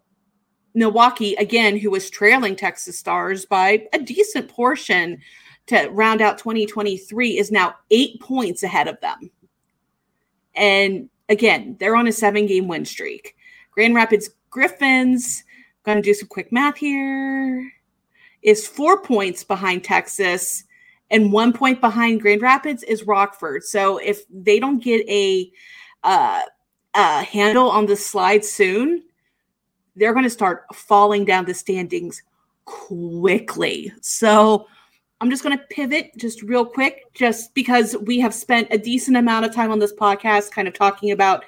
[0.75, 5.19] Milwaukee, again, who was trailing Texas Stars by a decent portion
[5.65, 9.31] to round out 2023, is now eight points ahead of them.
[10.53, 13.35] And again, they're on a seven game win streak.
[13.71, 15.43] Grand Rapids Griffins,
[15.83, 17.71] going to do some quick math here,
[18.43, 20.65] is four points behind Texas
[21.09, 23.63] and one point behind Grand Rapids is Rockford.
[23.63, 25.51] So if they don't get a,
[26.03, 26.43] uh,
[26.95, 29.03] handle on the slide soon,
[29.95, 32.21] they're going to start falling down the standings
[32.65, 33.91] quickly.
[34.01, 34.67] So
[35.21, 39.17] I'm just going to pivot just real quick, just because we have spent a decent
[39.17, 41.45] amount of time on this podcast kind of talking about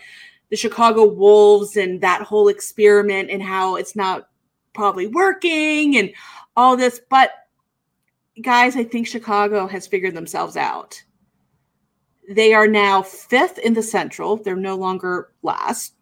[0.50, 4.30] the Chicago Wolves and that whole experiment and how it's not
[4.74, 6.12] probably working and
[6.56, 7.02] all this.
[7.10, 7.32] But
[8.42, 11.02] guys, I think Chicago has figured themselves out.
[12.30, 14.38] They are now fifth in the Central.
[14.38, 15.94] They're no longer last.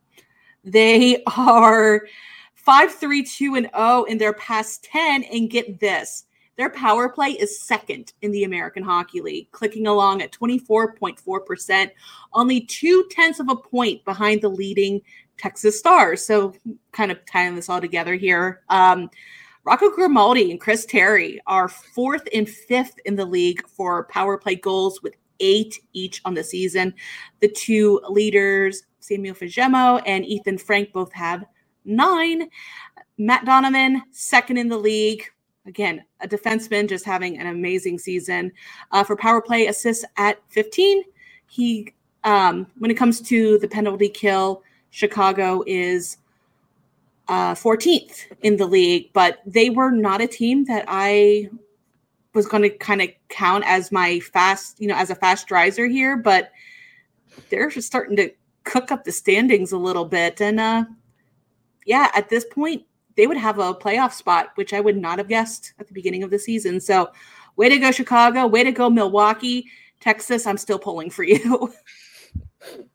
[0.64, 2.08] They are
[2.56, 5.24] 5 3 2 and 0 in their past 10.
[5.24, 10.22] And get this their power play is second in the American Hockey League, clicking along
[10.22, 11.90] at 24.4%,
[12.34, 15.02] only two tenths of a point behind the leading
[15.38, 16.24] Texas Stars.
[16.24, 16.54] So,
[16.92, 18.62] kind of tying this all together here.
[18.70, 19.10] Um,
[19.66, 24.56] Rocco Grimaldi and Chris Terry are fourth and fifth in the league for power play
[24.56, 26.94] goals with eight each on the season.
[27.40, 31.46] The two leaders, Samuel Fagemo and Ethan Frank, both have
[31.86, 32.50] nine.
[33.18, 35.24] Matt Donovan, second in the league
[35.66, 38.52] again, a defenseman just having an amazing season.
[38.92, 41.04] Uh, for power play assists at 15,
[41.48, 41.94] he
[42.26, 46.18] um, when it comes to the penalty kill, Chicago is
[47.28, 51.50] uh, 14th in the league, but they were not a team that I
[52.34, 55.88] was going to kind of count as my fast, you know, as a fast riser
[55.88, 56.52] here, but
[57.50, 58.32] they're just starting to
[58.64, 60.42] cook up the standings a little bit.
[60.42, 60.86] And uh,
[61.86, 62.84] yeah, at this point,
[63.16, 66.24] they would have a playoff spot, which I would not have guessed at the beginning
[66.24, 66.80] of the season.
[66.80, 67.12] So,
[67.56, 68.48] way to go, Chicago.
[68.48, 69.68] Way to go, Milwaukee.
[70.00, 71.72] Texas, I'm still pulling for you.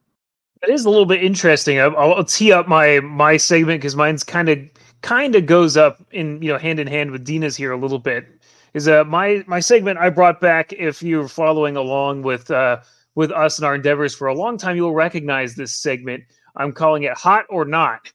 [0.60, 1.80] That is a little bit interesting.
[1.80, 4.58] I'll, I'll tee up my my segment because mine's kind of
[5.02, 7.98] kind of goes up in you know hand in hand with Deana's here a little
[7.98, 8.26] bit.
[8.74, 10.72] Is uh my my segment I brought back.
[10.72, 12.80] If you're following along with uh
[13.14, 16.24] with us and our endeavors for a long time, you'll recognize this segment.
[16.56, 18.12] I'm calling it "Hot or Not."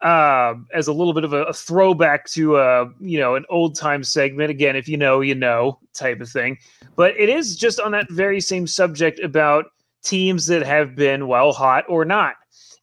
[0.00, 3.76] uh, as a little bit of a, a throwback to uh, you know an old
[3.76, 4.50] time segment.
[4.50, 6.58] Again, if you know, you know, type of thing.
[6.96, 9.66] But it is just on that very same subject about
[10.08, 12.34] teams that have been well hot or not.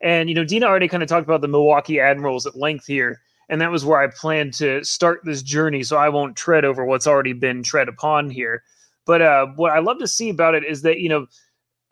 [0.02, 3.22] And you know, Deana already kind of talked about the Milwaukee Admirals at length here,
[3.50, 5.84] and that was where I planned to start this journey.
[5.84, 8.64] So I won't tread over what's already been tread upon here.
[9.06, 11.28] But uh, what I love to see about it is that you know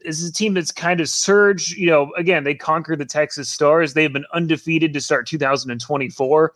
[0.04, 1.78] this is a team that's kind of surged.
[1.78, 3.94] You know, again, they conquered the Texas Stars.
[3.94, 6.54] They've been undefeated to start 2024.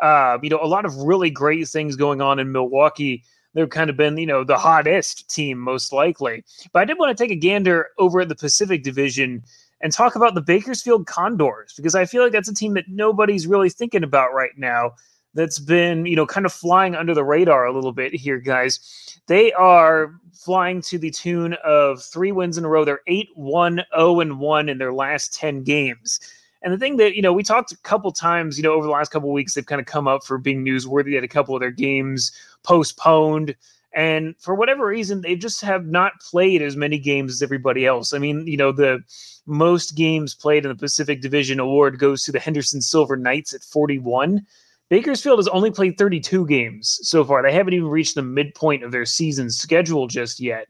[0.00, 3.24] Uh, you know, a lot of really great things going on in Milwaukee.
[3.58, 6.44] They've kind of been, you know, the hottest team most likely.
[6.72, 9.42] But I did want to take a gander over at the Pacific Division
[9.80, 13.48] and talk about the Bakersfield Condors because I feel like that's a team that nobody's
[13.48, 14.92] really thinking about right now.
[15.34, 19.20] that's been, you know, kind of flying under the radar a little bit here, guys.
[19.26, 22.84] They are flying to the tune of three wins in a row.
[22.84, 26.20] They're 8 1 0 and 1 in their last 10 games.
[26.62, 28.92] And the thing that, you know, we talked a couple times, you know, over the
[28.92, 31.60] last couple weeks, they've kind of come up for being newsworthy at a couple of
[31.60, 32.32] their games
[32.64, 33.54] postponed.
[33.92, 38.12] And for whatever reason, they just have not played as many games as everybody else.
[38.12, 39.02] I mean, you know, the
[39.46, 43.62] most games played in the Pacific Division Award goes to the Henderson Silver Knights at
[43.62, 44.44] 41.
[44.90, 47.42] Bakersfield has only played 32 games so far.
[47.42, 50.68] They haven't even reached the midpoint of their season schedule just yet.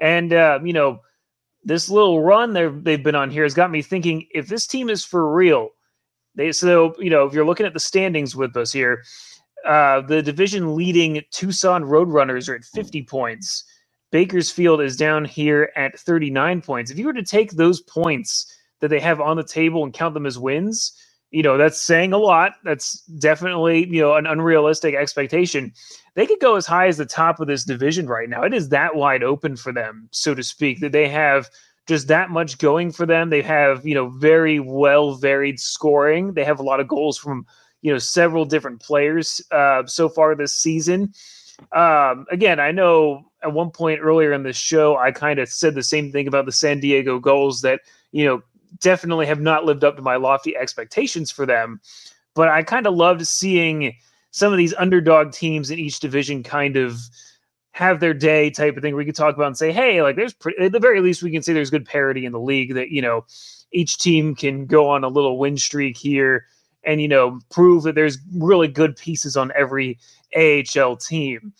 [0.00, 1.00] And, uh, you know,
[1.68, 5.04] this little run they've been on here has got me thinking if this team is
[5.04, 5.68] for real,
[6.34, 9.04] they so you know if you're looking at the standings with us here,
[9.66, 13.64] uh, the division leading Tucson Roadrunners are at 50 points.
[14.10, 16.90] Bakersfield is down here at 39 points.
[16.90, 18.50] If you were to take those points
[18.80, 20.94] that they have on the table and count them as wins,
[21.30, 22.54] you know, that's saying a lot.
[22.64, 25.72] That's definitely, you know, an unrealistic expectation.
[26.14, 28.42] They could go as high as the top of this division right now.
[28.42, 31.48] It is that wide open for them, so to speak, that they have
[31.86, 33.30] just that much going for them.
[33.30, 36.32] They have, you know, very well varied scoring.
[36.34, 37.46] They have a lot of goals from
[37.82, 41.12] you know several different players uh, so far this season.
[41.72, 45.74] Um, again, I know at one point earlier in the show I kind of said
[45.74, 47.80] the same thing about the San Diego Gulls that
[48.12, 48.42] you know
[48.80, 51.80] definitely have not lived up to my lofty expectations for them.
[52.34, 53.94] But I kind of loved seeing
[54.30, 57.00] some of these underdog teams in each division kind of
[57.72, 58.96] have their day type of thing.
[58.96, 61.30] We could talk about and say, hey, like there's pre- at the very least we
[61.30, 63.24] can say there's good parity in the league that you know
[63.72, 66.46] each team can go on a little win streak here
[66.84, 69.98] and you know prove that there's really good pieces on every
[70.36, 71.52] AHL team.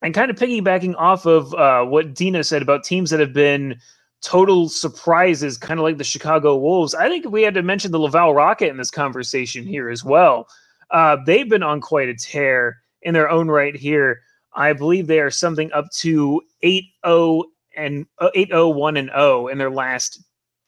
[0.00, 3.78] And kind of piggybacking off of uh, what Deana said about teams that have been
[4.22, 6.94] total surprises, kind of like the Chicago Wolves.
[6.94, 10.48] I think we had to mention the Laval Rocket in this conversation here as well.
[10.90, 14.20] Uh, they've been on quite a tear in their own right here.
[14.54, 17.44] I believe they are something up to 8 0
[17.76, 20.22] and uh, 8 0 1 and 0 in their last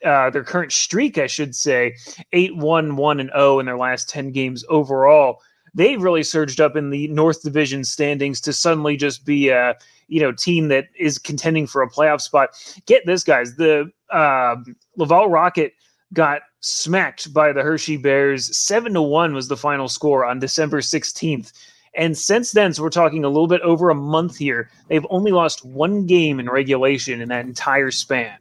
[0.05, 1.97] uh, their current streak, I should say,
[2.33, 5.41] 8 1 1 and 0 in their last 10 games overall.
[5.75, 9.77] They've really surged up in the North Division standings to suddenly just be a
[10.09, 12.51] you know team that is contending for a playoff spot.
[12.87, 13.57] Get this, guys.
[13.57, 14.57] The uh,
[14.97, 15.73] Laval Rocket
[16.13, 18.57] got smacked by the Hershey Bears.
[18.57, 21.53] Seven to one was the final score on December 16th.
[21.97, 25.31] And since then, so we're talking a little bit over a month here, they've only
[25.31, 28.37] lost one game in regulation in that entire span.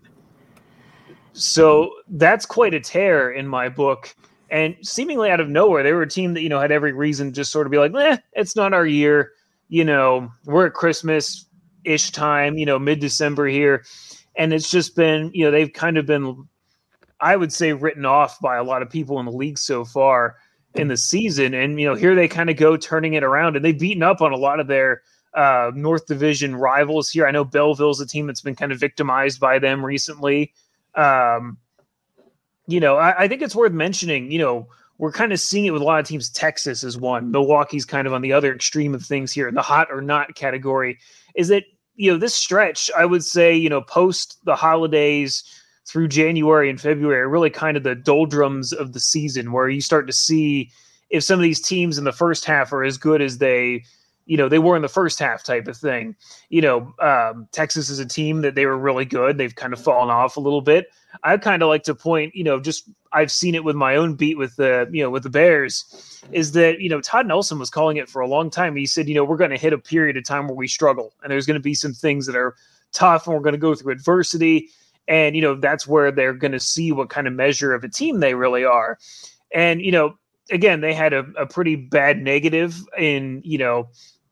[1.34, 4.16] So that's quite a tear in my book.
[4.50, 7.28] And seemingly out of nowhere, they were a team that, you know, had every reason
[7.30, 9.32] to just sort of be like, eh, it's not our year.
[9.68, 11.46] You know, we're at Christmas
[11.86, 13.84] ish time, you know, mid December here.
[14.36, 16.48] And it's just been, you know, they've kind of been,
[17.20, 20.38] I would say, written off by a lot of people in the league so far
[20.76, 21.54] in the season.
[21.54, 24.22] And, you know, here they kind of go turning it around and they've beaten up
[24.22, 25.02] on a lot of their
[25.34, 27.28] uh, North Division rivals here.
[27.28, 30.54] I know Belleville's a team that's been kind of victimized by them recently.
[30.96, 31.58] Um,
[32.68, 35.72] you know, I, I think it's worth mentioning, you know, we're kind of seeing it
[35.72, 36.30] with a lot of teams.
[36.30, 37.24] Texas is one.
[37.24, 37.32] Mm-hmm.
[37.32, 40.36] Milwaukee's kind of on the other extreme of things here, in the hot or not
[40.36, 41.00] category.
[41.36, 41.64] Is that,
[41.96, 45.44] you know, this stretch, I would say, you know, post the holidays
[45.86, 50.08] through January and February, really kind of the doldrums of the season where you start
[50.08, 50.72] to see
[51.10, 53.84] if some of these teams in the first half are as good as they
[54.26, 56.16] you know they were in the first half type of thing.
[56.50, 59.38] You know um, texas is a team that they were really good.
[59.38, 60.88] They've kind of fallen off a little bit.
[61.24, 64.16] I kind of like to point you know just i've seen it with my own
[64.16, 67.70] beat with the you know with the bears is that you know todd nelson was
[67.70, 68.76] calling it for a long time.
[68.76, 71.14] He said you know we're going to hit a period of time where we struggle
[71.22, 72.56] and there's going to be some things that are
[72.92, 74.70] tough and we're going to go through adversity
[75.08, 77.90] and you know that's where they're going to see what kind of measure of a
[77.90, 78.98] team they really are.
[79.54, 80.18] And you know
[80.54, 83.90] again, they had a, a pretty bad negative in, you know,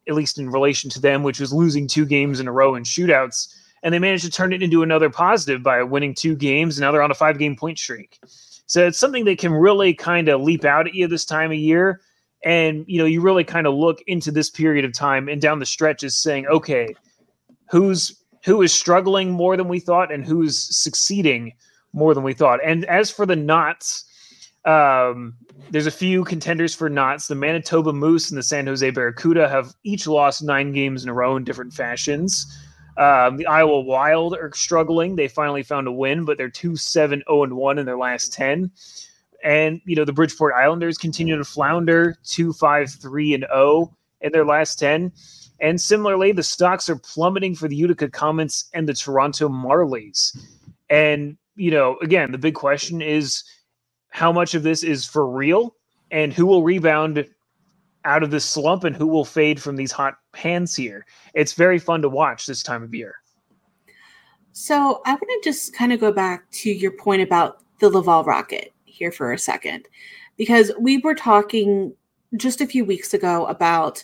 [0.07, 2.83] at least in relation to them, which was losing two games in a row in
[2.83, 3.53] shootouts.
[3.83, 6.77] And they managed to turn it into another positive by winning two games.
[6.77, 8.19] And now they're on a five game point streak.
[8.67, 11.57] So it's something that can really kind of leap out at you this time of
[11.57, 12.01] year.
[12.43, 15.59] And, you know, you really kind of look into this period of time and down
[15.59, 16.95] the stretch is saying, okay,
[17.69, 21.53] who's who is struggling more than we thought and who's succeeding
[21.93, 22.59] more than we thought.
[22.63, 24.05] And as for the knots,
[24.65, 25.35] um,
[25.69, 27.27] there's a few contenders for knots.
[27.27, 31.13] The Manitoba Moose and the San Jose Barracuda have each lost nine games in a
[31.13, 32.45] row in different fashions.
[32.97, 35.15] Um, the Iowa Wild are struggling.
[35.15, 38.33] They finally found a win, but they're 2 7 0 and 1 in their last
[38.33, 38.71] 10.
[39.43, 44.31] And, you know, the Bridgeport Islanders continue to flounder 2 5 3 and 0 in
[44.31, 45.11] their last 10.
[45.59, 50.37] And similarly, the stocks are plummeting for the Utica Comets and the Toronto Marlies.
[50.89, 53.43] And, you know, again, the big question is
[54.11, 55.75] how much of this is for real
[56.11, 57.27] and who will rebound
[58.05, 61.05] out of this slump and who will fade from these hot hands here.
[61.33, 63.15] It's very fun to watch this time of year.
[64.53, 68.23] So I want to just kind of go back to your point about the Laval
[68.23, 69.87] Rocket here for a second,
[70.37, 71.93] because we were talking
[72.37, 74.03] just a few weeks ago about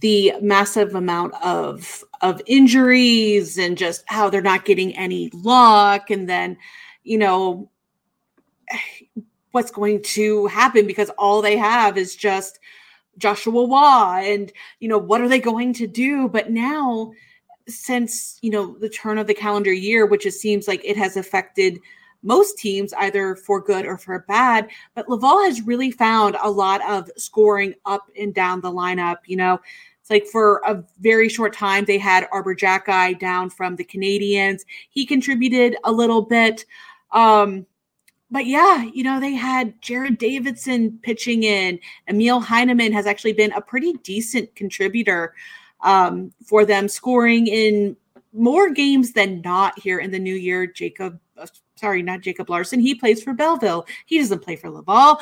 [0.00, 6.28] the massive amount of of injuries and just how they're not getting any luck and
[6.28, 6.56] then
[7.04, 7.70] you know
[9.56, 12.58] what's going to happen because all they have is just
[13.16, 17.10] Joshua Waugh and you know what are they going to do but now
[17.66, 21.16] since you know the turn of the calendar year which it seems like it has
[21.16, 21.80] affected
[22.22, 24.68] most teams either for good or for bad.
[24.94, 29.18] But Laval has really found a lot of scoring up and down the lineup.
[29.26, 29.60] You know,
[30.00, 34.62] it's like for a very short time they had Arber Xhekaj down from the Canadiens.
[34.90, 36.64] He contributed a little bit.
[37.12, 37.66] Um,
[38.30, 41.78] but yeah, you know, they had Jared Davidson pitching in.
[42.08, 45.34] Emil Heineman has actually been a pretty decent contributor
[45.82, 47.96] um, for them, scoring in
[48.32, 50.66] more games than not here in the new year.
[50.66, 51.20] Jacob
[51.76, 52.80] sorry, not Jacob Larson.
[52.80, 53.86] He plays for Belleville.
[54.06, 55.20] He doesn't play for Laval.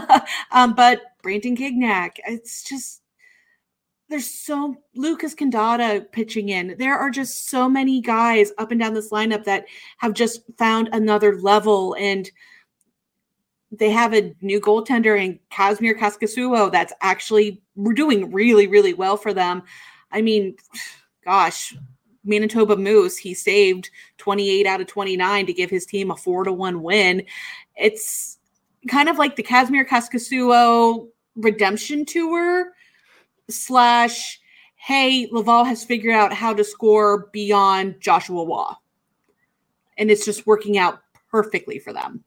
[0.52, 3.02] um, but Brandon Gignac, it's just
[4.08, 6.76] there's so Lucas Condotta pitching in.
[6.78, 9.66] There are just so many guys up and down this lineup that
[9.98, 12.30] have just found another level and
[13.72, 19.16] they have a new goaltender in Kasimir Kaskisuo that's actually we're doing really, really well
[19.16, 19.62] for them.
[20.12, 20.56] I mean,
[21.24, 21.76] gosh,
[22.24, 26.52] Manitoba Moose, he saved 28 out of 29 to give his team a four to
[26.52, 27.24] one win.
[27.76, 28.38] It's
[28.88, 32.72] kind of like the Kasimir Kaskisuo redemption tour
[33.48, 34.40] slash
[34.76, 38.76] hey, Laval has figured out how to score beyond Joshua Waugh.
[39.98, 42.22] And it's just working out perfectly for them.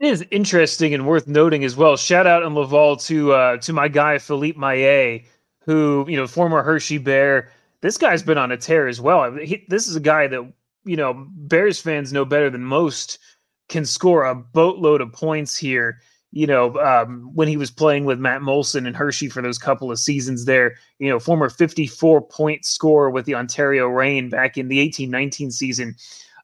[0.00, 1.96] It is interesting and worth noting as well.
[1.96, 5.26] Shout out in Laval to uh, to my guy Philippe Maillet,
[5.60, 9.32] who you know former Hershey Bear this guy's been on a tear as well.
[9.34, 10.52] He, this is a guy that
[10.84, 13.18] you know Bears fans know better than most
[13.68, 16.00] can score a boatload of points here.
[16.30, 19.90] You know, um, when he was playing with Matt Moulson and Hershey for those couple
[19.90, 24.68] of seasons there, you know, former 54 point scorer with the Ontario Reign back in
[24.68, 25.96] the 18 19 season.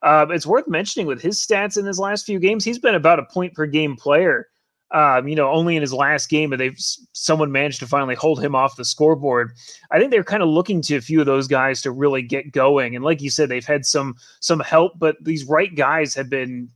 [0.02, 3.18] Uh, it's worth mentioning with his stats in his last few games, he's been about
[3.18, 4.48] a point per game player
[4.94, 6.78] um, you know, only in his last game, and they've
[7.12, 9.52] someone managed to finally hold him off the scoreboard.
[9.90, 12.52] I think they're kind of looking to a few of those guys to really get
[12.52, 12.94] going.
[12.94, 16.68] And like you said, they've had some some help, but these right guys have been,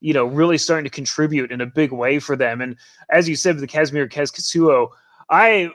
[0.00, 2.60] you know, really starting to contribute in a big way for them.
[2.60, 2.76] And
[3.10, 4.88] as you said, with the Kasimir Kaskisuo,
[5.28, 5.70] I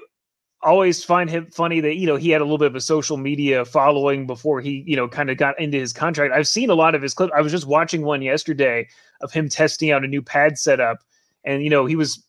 [0.61, 3.17] always find him funny that you know he had a little bit of a social
[3.17, 6.33] media following before he you know kind of got into his contract.
[6.33, 7.33] I've seen a lot of his clips.
[7.35, 8.87] I was just watching one yesterday
[9.21, 10.99] of him testing out a new pad setup
[11.45, 12.24] and you know he was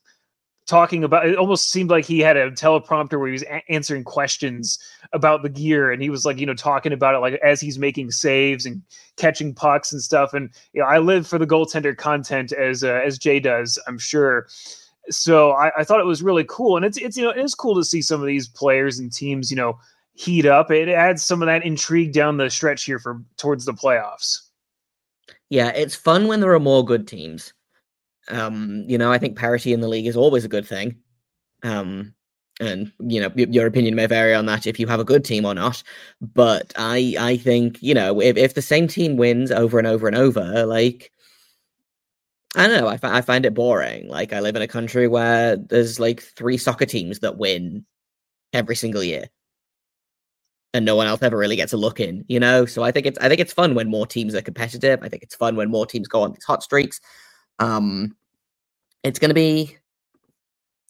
[0.67, 4.03] talking about it almost seemed like he had a teleprompter where he was a- answering
[4.03, 4.79] questions
[5.12, 7.79] about the gear and he was like you know talking about it like as he's
[7.79, 8.83] making saves and
[9.17, 13.01] catching pucks and stuff and you know i live for the goaltender content as uh,
[13.05, 14.47] as jay does i'm sure.
[15.09, 17.77] So I, I thought it was really cool and it's it's you know it's cool
[17.77, 19.79] to see some of these players and teams you know
[20.14, 23.73] heat up it adds some of that intrigue down the stretch here for towards the
[23.73, 24.49] playoffs.
[25.49, 27.53] Yeah it's fun when there are more good teams
[28.29, 30.97] um, you know, I think parity in the league is always a good thing.
[31.62, 32.14] Um,
[32.61, 35.45] and you know, your opinion may vary on that if you have a good team
[35.45, 35.83] or not.
[36.20, 40.07] But I, I think you know, if if the same team wins over and over
[40.07, 41.12] and over, like
[42.55, 44.09] I don't know, I, f- I find it boring.
[44.09, 47.85] Like I live in a country where there's like three soccer teams that win
[48.55, 49.29] every single year
[50.77, 52.66] and no one else ever really gets a look in, you know.
[52.66, 55.01] So I think it's I think it's fun when more teams are competitive.
[55.03, 57.01] I think it's fun when more teams go on these hot streaks.
[57.59, 58.17] Um,
[59.03, 59.77] it's gonna be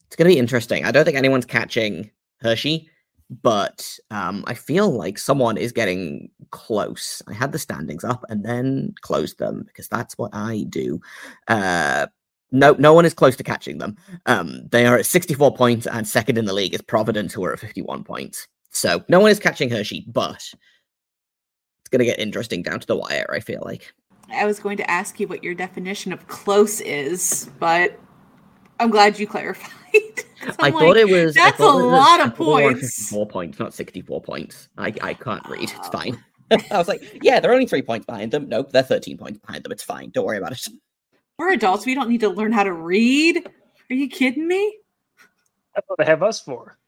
[0.07, 0.85] it's gonna be interesting.
[0.85, 2.11] I don't think anyone's catching
[2.41, 2.89] Hershey,
[3.43, 7.23] but um, I feel like someone is getting close.
[7.29, 11.01] I had the standings up and then closed them because that's what I do.
[11.49, 12.07] Uh,
[12.53, 13.97] no, no one is close to catching them.
[14.27, 17.53] Um, they are at 64 points, and second in the league is Providence, who are
[17.53, 18.47] at 51 points.
[18.71, 22.97] So no one is catching Hershey, but it's going to get interesting down to the
[22.97, 23.31] wire.
[23.33, 23.93] I feel like.
[24.33, 27.99] I was going to ask you what your definition of close is, but
[28.81, 29.73] I'm glad you clarified.
[30.43, 31.35] I like, thought it was.
[31.35, 33.09] That's a lot of points.
[33.09, 34.69] Four points, not 64 points.
[34.77, 35.71] I, I can't read.
[35.71, 36.23] It's fine.
[36.51, 38.49] I was like, yeah, they're only three points behind them.
[38.49, 39.73] Nope, they're 13 points behind them.
[39.73, 40.11] It's fine.
[40.11, 40.69] Don't worry about it.
[41.39, 41.85] We're adults.
[41.85, 43.47] We don't need to learn how to read.
[43.91, 44.79] Are you kidding me?
[45.75, 46.79] That's what they have us for.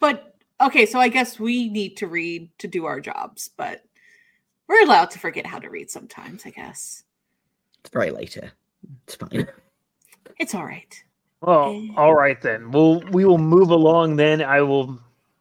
[0.00, 3.82] But okay, so I guess we need to read to do our jobs, but
[4.68, 7.04] we're allowed to forget how to read sometimes, I guess.
[7.80, 8.52] It's very late here.
[9.06, 9.48] It's fine.
[10.38, 11.02] It's all right.
[11.40, 11.88] Well, eh.
[11.96, 12.70] all right then.
[12.70, 14.42] We'll we will move along then.
[14.42, 14.98] I will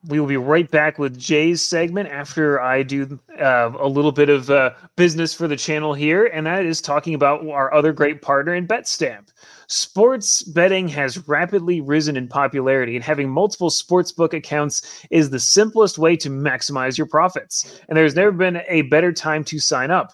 [0.08, 4.30] we will be right back with Jay's segment after I do uh, a little bit
[4.30, 8.22] of uh, business for the channel here, and that is talking about our other great
[8.22, 9.30] partner in BetStamp.
[9.68, 15.98] Sports betting has rapidly risen in popularity, and having multiple sportsbook accounts is the simplest
[15.98, 17.82] way to maximize your profits.
[17.90, 20.14] And there's never been a better time to sign up.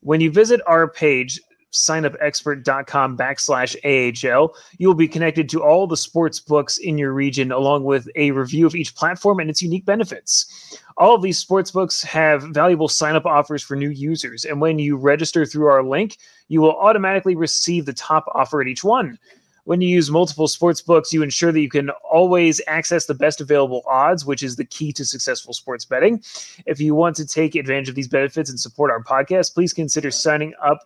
[0.00, 1.40] When you visit our page,
[1.72, 4.54] signupexpert.com backslash AHL.
[4.78, 8.30] You will be connected to all the sports books in your region, along with a
[8.32, 10.76] review of each platform and its unique benefits.
[10.96, 14.44] All of these sports books have valuable sign up offers for new users.
[14.44, 16.18] And when you register through our link,
[16.48, 19.18] you will automatically receive the top offer at each one.
[19.64, 23.40] When you use multiple sports books, you ensure that you can always access the best
[23.40, 26.22] available odds, which is the key to successful sports betting.
[26.66, 30.10] If you want to take advantage of these benefits and support our podcast, please consider
[30.10, 30.80] signing up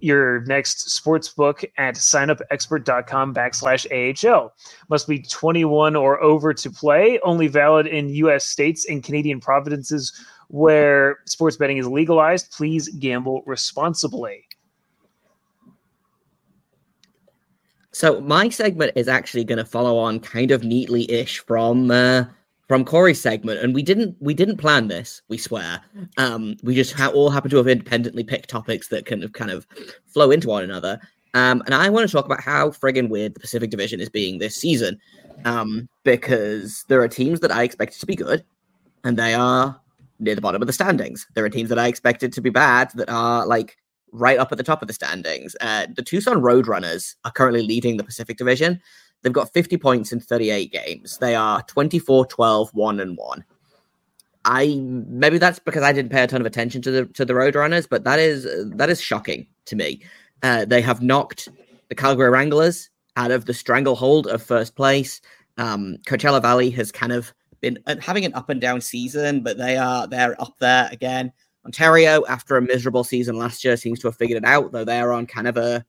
[0.00, 4.52] your next sports book at signupexpert.com backslash AHL.
[4.88, 8.44] Must be 21 or over to play, only valid in U.S.
[8.44, 10.12] states and Canadian provinces
[10.48, 12.52] where sports betting is legalized.
[12.52, 14.44] Please gamble responsibly.
[17.92, 22.26] So my segment is actually going to follow on kind of neatly-ish from uh,
[22.68, 25.22] from Corey's segment, and we didn't we didn't plan this.
[25.28, 25.80] We swear.
[26.18, 29.50] Um, we just ha- all happen to have independently picked topics that kind of kind
[29.50, 29.66] of
[30.06, 31.00] flow into one another.
[31.34, 34.38] Um, and I want to talk about how friggin' weird the Pacific Division is being
[34.38, 34.98] this season,
[35.44, 38.44] um, because there are teams that I expected to be good,
[39.04, 39.80] and they are
[40.20, 41.26] near the bottom of the standings.
[41.34, 43.76] There are teams that I expected to be bad that are like
[44.12, 45.54] right up at the top of the standings.
[45.60, 48.80] Uh, the Tucson Roadrunners are currently leading the Pacific Division.
[49.22, 51.18] They've got 50 points in 38 games.
[51.18, 53.44] They are 24, 12, 1 and 1.
[54.44, 57.34] I maybe that's because I didn't pay a ton of attention to the to the
[57.34, 58.46] Roadrunners, but that is
[58.76, 60.00] that is shocking to me.
[60.42, 61.48] Uh, they have knocked
[61.88, 65.20] the Calgary Wranglers out of the stranglehold of first place.
[65.58, 69.58] Um, Coachella Valley has kind of been uh, having an up and down season, but
[69.58, 71.32] they are they're up there again.
[71.66, 75.00] Ontario, after a miserable season last year, seems to have figured it out, though they
[75.00, 75.84] are on kind of a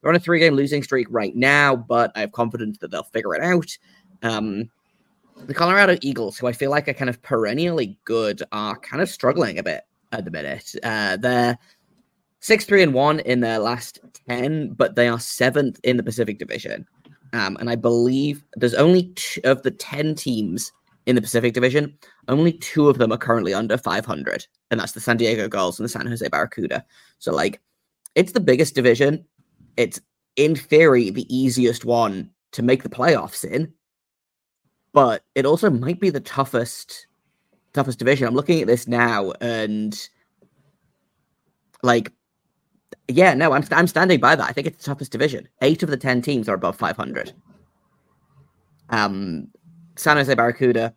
[0.00, 3.02] they're on a three game losing streak right now, but I have confidence that they'll
[3.02, 3.76] figure it out.
[4.22, 4.70] Um,
[5.46, 9.08] the Colorado Eagles, who I feel like are kind of perennially good, are kind of
[9.08, 9.82] struggling a bit
[10.12, 10.74] at the minute.
[10.82, 11.58] Uh, they're
[12.40, 16.38] six, three, and one in their last 10, but they are seventh in the Pacific
[16.38, 16.86] Division.
[17.32, 20.72] Um, and I believe there's only two of the 10 teams
[21.06, 21.96] in the Pacific Division,
[22.28, 25.84] only two of them are currently under 500, and that's the San Diego Gulls and
[25.84, 26.84] the San Jose Barracuda.
[27.18, 27.62] So, like,
[28.14, 29.24] it's the biggest division
[29.78, 30.00] it's
[30.36, 33.72] in theory the easiest one to make the playoffs in,
[34.92, 37.06] but it also might be the toughest
[37.72, 38.26] toughest division.
[38.26, 40.08] I'm looking at this now and
[41.82, 42.12] like
[43.06, 44.48] yeah, no, I'm I'm standing by that.
[44.48, 45.48] I think it's the toughest division.
[45.62, 47.32] 8 of the 10 teams are above 500.
[48.90, 49.48] Um
[49.96, 50.92] San Jose Barracuda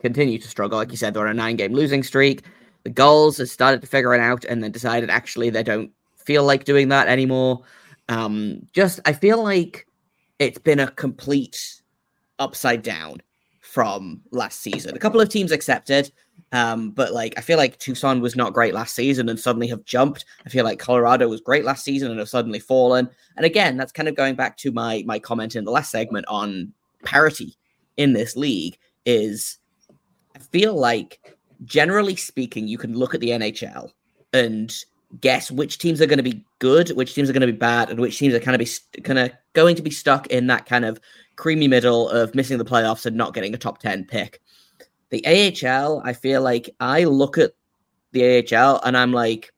[0.00, 0.78] continue to struggle.
[0.78, 2.42] Like you said, they're on a nine game losing streak.
[2.82, 6.42] The Gulls have started to figure it out and then decided actually they don't feel
[6.42, 7.62] like doing that anymore.
[8.08, 9.86] Um, just I feel like
[10.38, 11.82] it's been a complete
[12.38, 13.22] upside down
[13.60, 14.96] from last season.
[14.96, 16.12] A couple of teams accepted,
[16.52, 19.84] um, but like I feel like Tucson was not great last season and suddenly have
[19.84, 20.24] jumped.
[20.44, 23.08] I feel like Colorado was great last season and have suddenly fallen.
[23.36, 26.26] And again, that's kind of going back to my my comment in the last segment
[26.28, 26.72] on
[27.04, 27.56] parity
[27.96, 28.76] in this league.
[29.06, 29.58] Is
[30.36, 33.90] I feel like generally speaking, you can look at the NHL
[34.32, 34.74] and
[35.20, 37.90] guess which teams are going to be good, which teams are going to be bad,
[37.90, 40.66] and which teams are kind of be kind of going to be stuck in that
[40.66, 41.00] kind of
[41.36, 44.40] creamy middle of missing the playoffs and not getting a top 10 pick.
[45.10, 47.52] The AHL, I feel like I look at
[48.12, 49.52] the AHL and I'm like,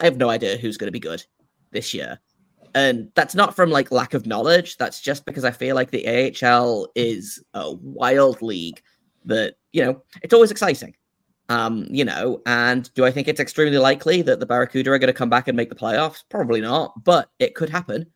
[0.00, 1.24] I have no idea who's going to be good
[1.70, 2.20] this year.
[2.74, 4.76] And that's not from like lack of knowledge.
[4.76, 6.06] That's just because I feel like the
[6.42, 8.82] AHL is a wild league
[9.24, 10.94] that, you know, it's always exciting.
[11.48, 15.08] Um, you know, and do I think it's extremely likely that the Barracuda are going
[15.08, 16.22] to come back and make the playoffs?
[16.30, 18.06] Probably not, but it could happen.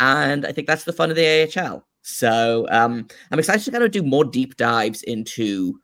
[0.00, 1.86] And I think that's the fun of the AHL.
[2.02, 5.80] So um, I'm excited to kind of do more deep dives into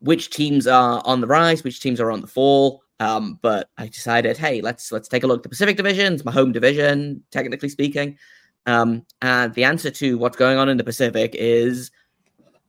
[0.00, 2.82] which teams are on the rise, which teams are on the fall.
[2.98, 6.14] Um, but I decided, hey, let's let's take a look at the Pacific Division.
[6.14, 8.18] It's my home division, technically speaking.
[8.66, 11.90] Um, and the answer to what's going on in the Pacific is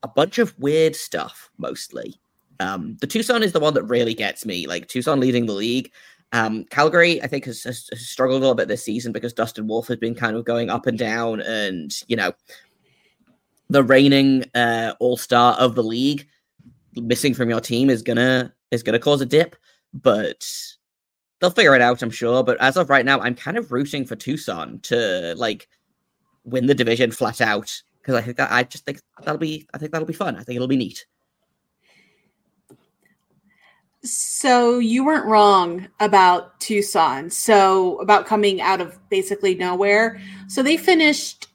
[0.04, 2.21] a bunch of weird stuff, mostly.
[2.62, 4.68] Um, the Tucson is the one that really gets me.
[4.68, 5.92] Like Tucson leading the league.
[6.32, 9.88] Um, Calgary, I think, has, has, struggled a little bit this season because Dustin Wolf
[9.88, 12.32] has been kind of going up and down, and you know,
[13.70, 16.28] the reigning uh, All Star of the league
[16.96, 19.56] missing from your team is gonna is gonna cause a dip,
[19.94, 20.48] but
[21.40, 22.44] they'll figure it out, I'm sure.
[22.44, 25.68] But as of right now, I'm kind of rooting for Tucson to like
[26.46, 29.80] win the division flat out because I think that I just think that'll be I
[29.80, 30.38] think that'll be fun.
[30.38, 31.06] I think it'll be neat.
[34.04, 37.30] So you weren't wrong about Tucson.
[37.30, 40.20] So about coming out of basically nowhere.
[40.48, 41.48] So they finished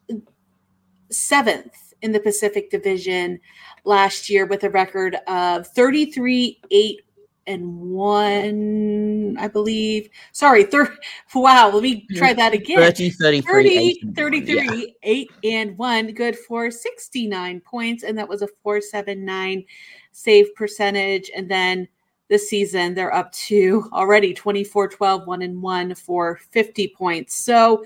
[1.11, 3.41] seventh in the Pacific Division
[3.85, 7.01] last year with a record of 33 8
[7.49, 10.99] and 1 i believe sorry thir-
[11.35, 14.87] wow let me try that again 30 33 30 8 and 33 one, yeah.
[15.05, 19.65] 8 and 1 good for 69 points and that was a 479
[20.11, 21.87] save percentage and then
[22.29, 22.95] this season.
[22.95, 27.37] They're up to already 24 12 1 and 1 for 50 points.
[27.37, 27.85] So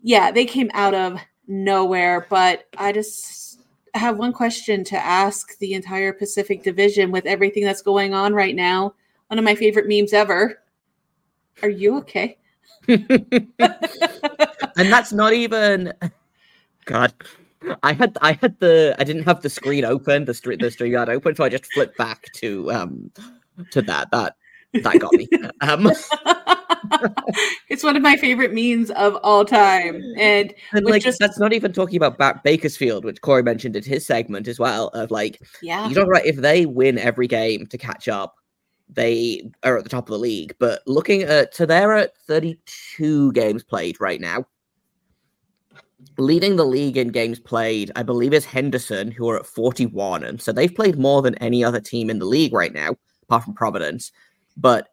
[0.00, 3.48] yeah they came out of nowhere but i just
[3.94, 8.54] have one question to ask the entire pacific division with everything that's going on right
[8.54, 8.94] now.
[9.28, 10.60] One of my favorite memes ever.
[11.62, 12.38] Are you okay?
[12.88, 15.92] And that's not even
[16.84, 17.12] god
[17.82, 20.92] i had i had the i didn't have the screen open the street the stream
[20.92, 23.10] yard open so i just flipped back to um
[23.70, 24.34] to that that
[24.74, 25.28] that got me.
[25.60, 25.90] Um
[27.68, 30.02] it's one of my favorite memes of all time.
[30.16, 33.82] And and like just- that's not even talking about ba- bakersfield which corey mentioned in
[33.82, 35.88] his segment as well of like yeah.
[35.88, 38.34] you know right if they win every game to catch up
[38.90, 40.54] they are at the top of the league.
[40.58, 44.46] But looking at so they're at 32 games played right now.
[46.16, 50.40] Leading the league in games played i believe is henderson who are at 41 and
[50.40, 52.96] so they've played more than any other team in the league right now
[53.28, 54.10] apart from providence.
[54.56, 54.88] But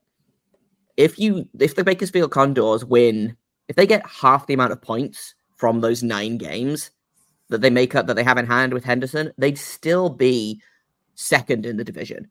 [0.97, 3.35] if you if the bakersfield condors win
[3.67, 6.91] if they get half the amount of points from those nine games
[7.49, 10.61] that they make up that they have in hand with henderson they'd still be
[11.15, 12.29] second in the division.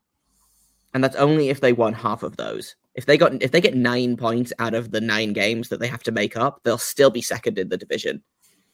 [0.92, 2.76] And that's only if they won half of those.
[2.94, 5.88] If they got if they get nine points out of the nine games that they
[5.88, 8.22] have to make up they'll still be second in the division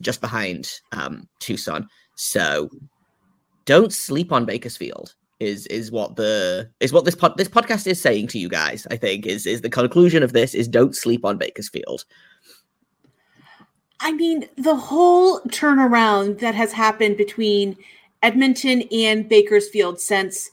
[0.02, 1.88] just behind um, tucson.
[2.16, 2.70] So
[3.64, 8.00] don't sleep on bakersfield is is what the is what this pod, this podcast is
[8.00, 11.24] saying to you guys i think is is the conclusion of this is don't sleep
[11.24, 12.04] on bakersfield
[14.00, 17.76] I mean, the whole turnaround that has happened between
[18.22, 20.50] Edmonton and Bakersfield since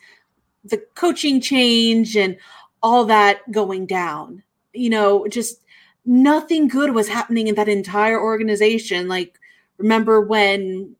[0.65, 2.37] the coaching change and
[2.83, 5.61] all that going down, you know, just
[6.05, 9.07] nothing good was happening in that entire organization.
[9.07, 9.39] Like,
[9.77, 10.95] remember when,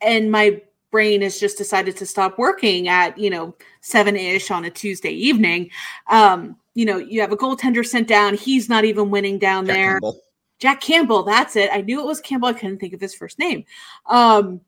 [0.00, 0.60] and my
[0.96, 5.10] brain has just decided to stop working at, you know, seven ish on a Tuesday
[5.10, 5.68] evening.
[6.08, 8.32] Um, you know, you have a goaltender sent down.
[8.34, 9.92] He's not even winning down Jack there.
[9.92, 10.20] Campbell.
[10.58, 11.68] Jack Campbell, that's it.
[11.70, 12.48] I knew it was Campbell.
[12.48, 13.66] I couldn't think of his first name.
[14.06, 14.62] Um,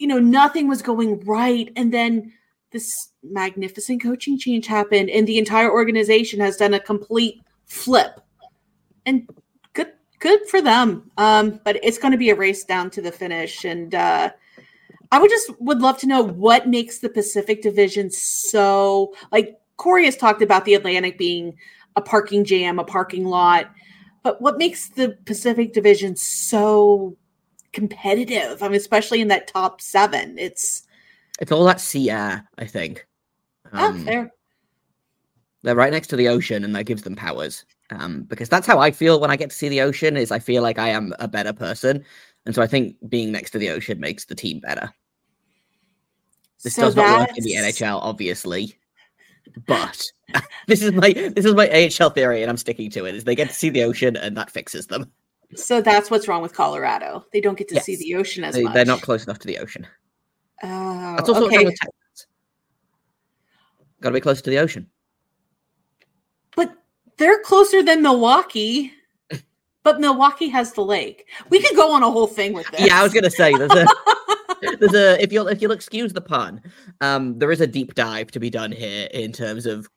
[0.00, 1.70] you know, nothing was going right.
[1.76, 2.32] And then
[2.72, 8.20] this magnificent coaching change happened, and the entire organization has done a complete flip.
[9.06, 9.30] And
[9.74, 11.08] good good for them.
[11.18, 13.64] Um, but it's gonna be a race down to the finish.
[13.64, 14.30] And uh
[15.12, 20.04] I would just would love to know what makes the Pacific Division so like Corey
[20.06, 21.56] has talked about the Atlantic being
[21.96, 23.70] a parking jam, a parking lot.
[24.22, 27.16] But what makes the Pacific Division so
[27.72, 28.62] competitive?
[28.62, 30.38] I mean, especially in that top seven.
[30.38, 30.86] It's
[31.40, 33.06] it's all that sea air i think
[33.72, 34.32] oh, Um, fair.
[35.62, 38.78] they're right next to the ocean and that gives them powers um, because that's how
[38.78, 41.14] i feel when i get to see the ocean is i feel like i am
[41.18, 42.04] a better person
[42.46, 44.90] and so i think being next to the ocean makes the team better
[46.64, 48.78] this So does not work in the nhl obviously
[49.66, 50.02] but
[50.66, 53.34] this is my this is my ahl theory and i'm sticking to it is they
[53.34, 55.10] get to see the ocean and that fixes them
[55.54, 57.24] So that's what's wrong with Colorado.
[57.32, 58.74] They don't get to see the ocean as they, much.
[58.74, 59.86] they're not close enough to the ocean
[60.62, 62.26] Oh, that's also what's wrong with Texas.
[64.00, 64.90] gotta be close to the ocean
[66.56, 66.76] But
[67.16, 68.92] they're closer than Milwaukee.
[69.86, 71.28] But Milwaukee has the lake.
[71.48, 72.80] We could go on a whole thing with this.
[72.80, 73.86] Yeah, I was gonna say there's a
[74.80, 76.60] there's a if you'll if you'll excuse the pun,
[77.00, 79.88] um, there is a deep dive to be done here in terms of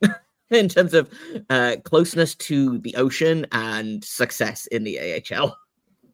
[0.50, 1.10] in terms of
[1.50, 5.58] uh closeness to the ocean and success in the AHL.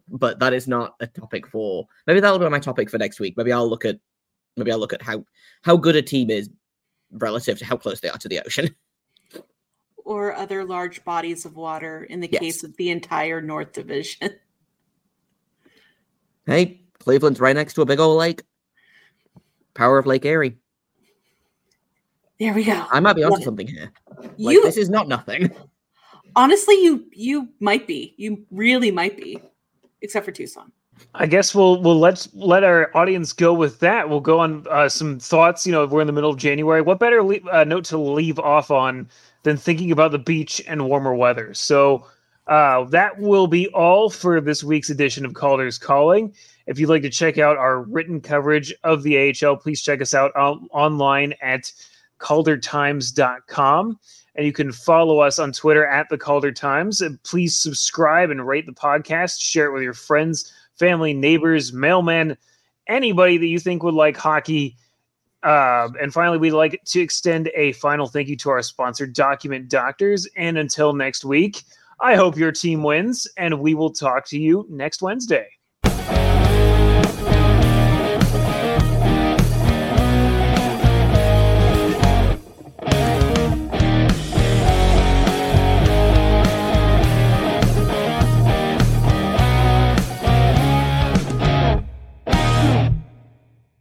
[0.08, 3.36] But that is not a topic for maybe that'll be my topic for next week.
[3.36, 4.00] Maybe I'll look at
[4.56, 5.24] maybe I'll look at how
[5.62, 6.50] how good a team is
[7.12, 8.74] relative to how close they are to the ocean.
[10.08, 12.40] or other large bodies of water in the Yes.
[12.40, 14.30] case of the entire North Division.
[16.46, 18.42] Hey, Cleveland's right next to a big old lake.
[19.74, 20.56] Power of Lake Erie.
[22.40, 22.86] There we go.
[22.90, 23.44] I might be onto it.
[23.44, 23.92] something here.
[24.38, 25.50] Like you this is not nothing.
[26.36, 28.14] honestly, you you might be.
[28.16, 29.42] You really might be,
[30.00, 30.72] except for Tucson.
[31.14, 34.08] I guess we'll we'll let let our audience go with that.
[34.08, 35.66] We'll go on uh, some thoughts.
[35.66, 36.80] You know, we're in the middle of January.
[36.80, 39.06] What better le- uh, note to leave off on
[39.42, 41.54] than thinking about the beach and warmer weather?
[41.54, 42.06] So,
[42.48, 46.32] Uh, that will be all for this week's edition of Calder's Calling.
[46.66, 50.14] If you'd like to check out our written coverage of the AHL, please check us
[50.14, 51.70] out on, online at
[52.20, 53.98] caldertimes.com.
[54.34, 57.02] And you can follow us on Twitter at the Calder Times.
[57.02, 59.42] And please subscribe and rate the podcast.
[59.42, 62.34] Share it with your friends, family, neighbors, mailmen,
[62.86, 64.74] anybody that you think would like hockey.
[65.42, 69.68] Uh, and finally, we'd like to extend a final thank you to our sponsor, Document
[69.68, 70.26] Doctors.
[70.36, 71.62] And until next week,
[72.00, 75.48] I hope your team wins, and we will talk to you next Wednesday.